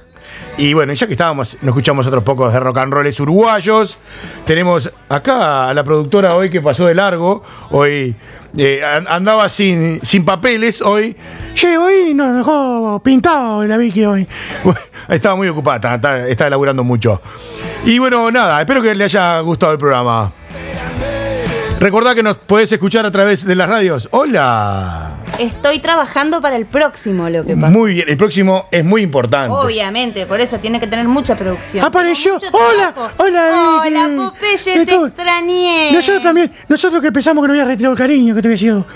Y 0.56 0.72
bueno, 0.74 0.92
ya 0.92 1.06
que 1.06 1.12
estábamos, 1.12 1.54
nos 1.62 1.68
escuchamos 1.68 2.06
otros 2.06 2.22
pocos 2.24 2.52
de 2.52 2.60
rock 2.60 2.78
and 2.78 2.92
rolls 2.92 3.18
uruguayos. 3.20 3.98
Tenemos 4.46 4.90
acá 5.08 5.68
a 5.68 5.74
la 5.74 5.82
productora 5.84 6.34
hoy 6.34 6.50
que 6.50 6.60
pasó 6.60 6.86
de 6.86 6.94
largo. 6.94 7.42
Hoy 7.70 8.14
eh, 8.56 8.80
an- 8.84 9.06
andaba 9.08 9.48
sin, 9.48 10.00
sin 10.04 10.24
papeles 10.24 10.80
hoy. 10.80 11.16
Che, 11.54 11.76
hoy 11.78 12.14
nos 12.14 12.36
dejó 12.36 13.00
pintado 13.04 13.64
la 13.64 13.76
Vicky 13.76 14.04
hoy. 14.04 14.26
Estaba 15.08 15.34
muy 15.36 15.48
ocupada, 15.48 15.76
está, 15.76 15.94
está- 15.96 16.28
está 16.28 16.50
laburando 16.50 16.82
mucho. 16.84 17.20
Y 17.84 17.98
bueno, 17.98 18.30
nada, 18.30 18.60
espero 18.60 18.80
que 18.82 18.94
le 18.94 19.04
haya 19.04 19.40
gustado 19.40 19.72
el 19.72 19.78
programa. 19.78 20.32
Recordá 21.80 22.14
que 22.14 22.22
nos 22.22 22.38
podés 22.38 22.72
escuchar 22.72 23.04
a 23.04 23.10
través 23.10 23.44
de 23.44 23.54
las 23.54 23.68
radios. 23.68 24.08
Hola. 24.12 25.16
Estoy 25.38 25.80
trabajando 25.80 26.40
para 26.40 26.56
el 26.56 26.64
próximo, 26.66 27.28
lo 27.28 27.44
que 27.44 27.54
pasa. 27.56 27.68
Muy 27.68 27.94
bien, 27.94 28.08
el 28.08 28.16
próximo 28.16 28.68
es 28.70 28.84
muy 28.84 29.02
importante. 29.02 29.54
Obviamente, 29.54 30.24
por 30.24 30.40
eso 30.40 30.58
tiene 30.58 30.80
que 30.80 30.86
tener 30.86 31.06
mucha 31.06 31.36
producción. 31.36 31.84
Apareció. 31.84 32.34
Mucho 32.34 32.46
Hola, 32.52 32.92
trabajo. 32.94 33.14
hola, 33.18 33.80
Vicky. 33.82 33.96
Hola, 33.96 34.30
Popeye, 34.30 34.86
te 34.86 34.94
¿Cómo? 34.94 35.06
extrañé. 35.08 35.90
Nosotros 35.92 36.22
también, 36.22 36.52
nosotros 36.68 37.02
que 37.02 37.12
pensamos 37.12 37.42
que 37.42 37.48
no 37.48 37.52
había 37.54 37.64
retirado 37.64 37.92
el 37.92 37.98
cariño 37.98 38.34
que 38.34 38.40
te 38.42 38.48
había 38.48 38.58
sido. 38.58 38.86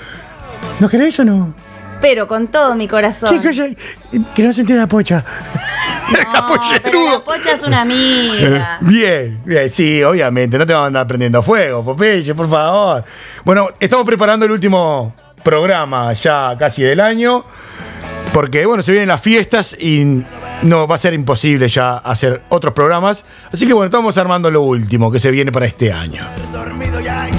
¿No 0.80 0.88
querés 0.88 1.18
o 1.20 1.24
no? 1.24 1.54
Pero 2.00 2.28
con 2.28 2.48
todo 2.48 2.74
mi 2.74 2.86
corazón. 2.86 3.30
¿Qué 3.30 3.48
cosa? 3.48 3.66
Que 4.34 4.42
no 4.42 4.52
se 4.52 4.60
entienda 4.60 4.84
la 4.84 4.88
pocha. 4.88 5.24
No, 6.10 6.46
pero 6.82 7.04
la 7.04 7.22
pocha 7.22 7.52
es 7.52 7.62
una 7.62 7.82
amiga. 7.82 8.78
Bien, 8.80 9.42
bien, 9.44 9.68
sí, 9.68 10.02
obviamente, 10.02 10.56
no 10.56 10.64
te 10.64 10.72
vamos 10.72 10.84
a 10.84 10.86
andar 10.86 11.06
prendiendo 11.06 11.42
fuego, 11.42 11.84
Popeye, 11.84 12.34
por 12.34 12.48
favor. 12.48 13.04
Bueno, 13.44 13.68
estamos 13.78 14.06
preparando 14.06 14.46
el 14.46 14.52
último 14.52 15.14
programa 15.42 16.12
ya 16.14 16.56
casi 16.58 16.82
del 16.82 17.00
año, 17.00 17.44
porque 18.32 18.64
bueno, 18.64 18.82
se 18.82 18.92
vienen 18.92 19.08
las 19.08 19.20
fiestas 19.20 19.76
y 19.78 20.22
no 20.62 20.86
va 20.86 20.94
a 20.96 20.98
ser 20.98 21.14
imposible 21.14 21.68
ya 21.68 21.96
hacer 21.98 22.42
otros 22.48 22.74
programas. 22.74 23.24
Así 23.52 23.64
que 23.66 23.72
bueno, 23.72 23.86
estamos 23.86 24.18
armando 24.18 24.50
lo 24.50 24.62
último 24.62 25.08
que 25.10 25.18
se 25.20 25.30
viene 25.30 25.52
para 25.52 25.66
este 25.66 25.92
año. 25.92 26.22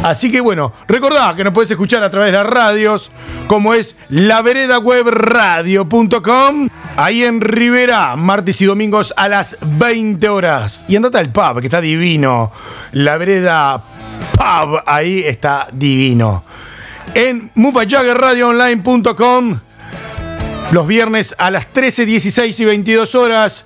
Así 0.04 0.32
que 0.32 0.40
bueno, 0.42 0.72
recordá 0.88 1.36
que 1.36 1.44
nos 1.44 1.54
puedes 1.54 1.70
escuchar 1.72 2.04
a 2.04 2.10
través 2.10 2.32
de 2.32 2.38
las 2.38 2.46
radios, 2.46 3.12
como 3.48 3.74
es 3.74 3.98
laveredawebradio.com, 4.10 6.70
ahí 6.96 7.24
en 7.24 7.42
Rivera, 7.42 8.16
martes 8.16 8.62
y 8.62 8.66
domingos 8.66 9.14
a 9.18 9.28
las 9.28 9.58
20 9.62 10.30
horas. 10.30 10.86
Y 10.88 10.96
andate 10.96 11.18
al 11.18 11.32
pub, 11.32 11.60
que 11.60 11.66
está 11.68 11.82
divino. 11.82 12.52
La 12.94 13.18
vereda 13.18 13.84
pub, 14.34 14.80
ahí 14.86 15.24
está 15.26 15.68
divino. 15.72 16.44
En 17.14 17.52
mufajaggerradioonline.com, 17.56 19.60
los 20.72 20.88
viernes 20.88 21.36
a 21.40 21.50
las 21.50 21.74
13, 21.74 22.06
16 22.06 22.60
y 22.60 22.66
22 22.66 23.16
horas 23.16 23.66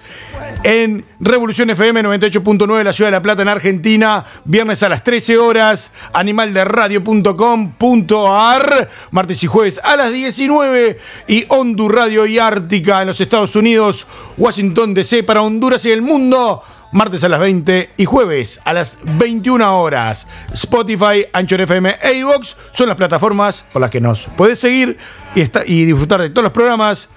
en 0.64 1.04
Revolución 1.20 1.70
FM 1.70 2.02
98.9 2.02 2.84
la 2.84 2.94
ciudad 2.94 3.10
de 3.10 3.18
La 3.18 3.22
Plata 3.22 3.42
en 3.42 3.50
Argentina, 3.50 4.24
viernes 4.46 4.82
a 4.84 4.90
las 4.90 5.04
13 5.04 5.38
horas, 5.38 5.92
animalderadio.com.ar, 6.14 8.90
martes 9.12 9.44
y 9.44 9.48
jueves 9.48 9.82
a 9.84 9.98
las 9.98 10.14
19 10.14 10.98
y 11.28 11.44
Hondu 11.50 11.90
Radio 11.90 12.26
y 12.26 12.40
Ártica 12.40 13.02
en 13.02 13.08
los 13.08 13.20
Estados 13.20 13.58
Unidos, 13.58 14.08
Washington 14.38 14.94
DC 14.94 15.24
para 15.24 15.42
Honduras 15.42 15.86
y 15.86 15.92
el 15.92 16.02
mundo. 16.02 16.64
Martes 16.94 17.24
a 17.24 17.30
las 17.30 17.40
20 17.40 17.92
y 17.98 18.06
jueves 18.06 18.62
a 18.64 18.72
las 18.74 18.98
21 19.04 19.82
horas. 19.82 20.28
Spotify, 20.54 21.26
Anchor 21.34 21.62
FM 21.62 21.98
e 22.02 22.14
iVoox 22.20 22.56
son 22.72 22.88
las 22.88 22.96
plataformas 22.98 23.64
por 23.74 23.82
las 23.82 23.90
que 23.92 24.00
nos 24.00 24.26
puedes 24.38 24.60
seguir 24.60 24.98
y, 25.36 25.42
esta- 25.42 25.66
y 25.66 25.86
disfrutar 25.86 26.22
de 26.22 26.30
todos 26.30 26.44
los 26.44 26.52
programas. 26.54 27.10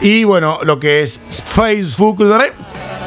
Y 0.00 0.24
bueno, 0.24 0.58
lo 0.62 0.78
que 0.78 1.02
es 1.02 1.20
Facebook, 1.28 2.22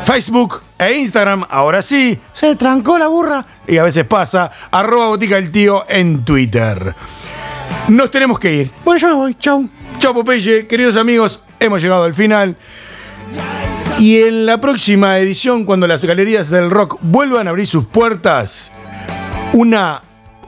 Facebook 0.06 0.62
e 0.78 0.94
Instagram, 0.94 1.46
ahora 1.50 1.82
sí. 1.82 2.20
Se 2.34 2.56
trancó 2.56 2.98
la 2.98 3.08
burra. 3.08 3.46
Y 3.68 3.78
a 3.78 3.84
veces 3.84 4.06
pasa, 4.06 4.52
arroba 4.72 5.08
botica 5.08 5.38
el 5.38 5.52
tío 5.52 5.86
en 5.90 6.24
Twitter. 6.26 6.94
Nos 7.88 8.10
tenemos 8.12 8.40
que 8.40 8.54
ir. 8.54 8.72
Bueno, 8.84 9.00
yo 9.00 9.08
me 9.10 9.14
voy. 9.14 9.36
Chau. 9.36 9.68
Chau, 10.00 10.14
Popeye. 10.14 10.68
Queridos 10.68 10.98
amigos, 10.98 11.42
hemos 11.60 11.82
llegado 11.82 12.04
al 12.04 12.14
final. 12.14 12.56
Y 13.98 14.22
en 14.24 14.46
la 14.46 14.60
próxima 14.60 15.20
edición, 15.20 15.64
cuando 15.64 15.88
las 15.88 16.04
galerías 16.04 16.50
del 16.50 16.70
rock 16.70 16.98
vuelvan 17.02 17.48
a 17.48 17.52
abrir 17.52 17.66
sus 17.66 17.86
puertas, 17.86 18.72
una 19.54 20.02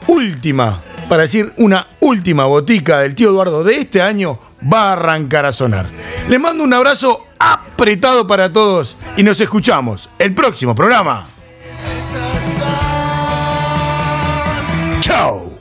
última, 0.08 0.82
para 1.08 1.24
decir 1.24 1.54
una 1.56 1.88
última 2.02 2.46
botica 2.46 3.00
del 3.00 3.16
tío 3.16 3.30
Eduardo 3.30 3.64
de 3.64 3.78
este 3.78 4.02
año 4.02 4.38
va 4.62 4.90
a 4.90 4.94
arrancar 4.94 5.46
a 5.46 5.54
sonar. 5.54 5.86
Les 6.28 6.40
mando 6.40 6.62
un 6.62 6.74
abrazo 6.74 7.26
apretado 7.40 8.28
para 8.28 8.52
todos 8.52 8.98
y 9.16 9.24
nos 9.24 9.40
escuchamos 9.40 10.10
el 10.20 10.34
próximo 10.34 10.76
programa. 10.76 11.30
Chao. 15.00 15.58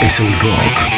Es 0.00 0.20
el 0.20 0.32
rock 0.38 0.97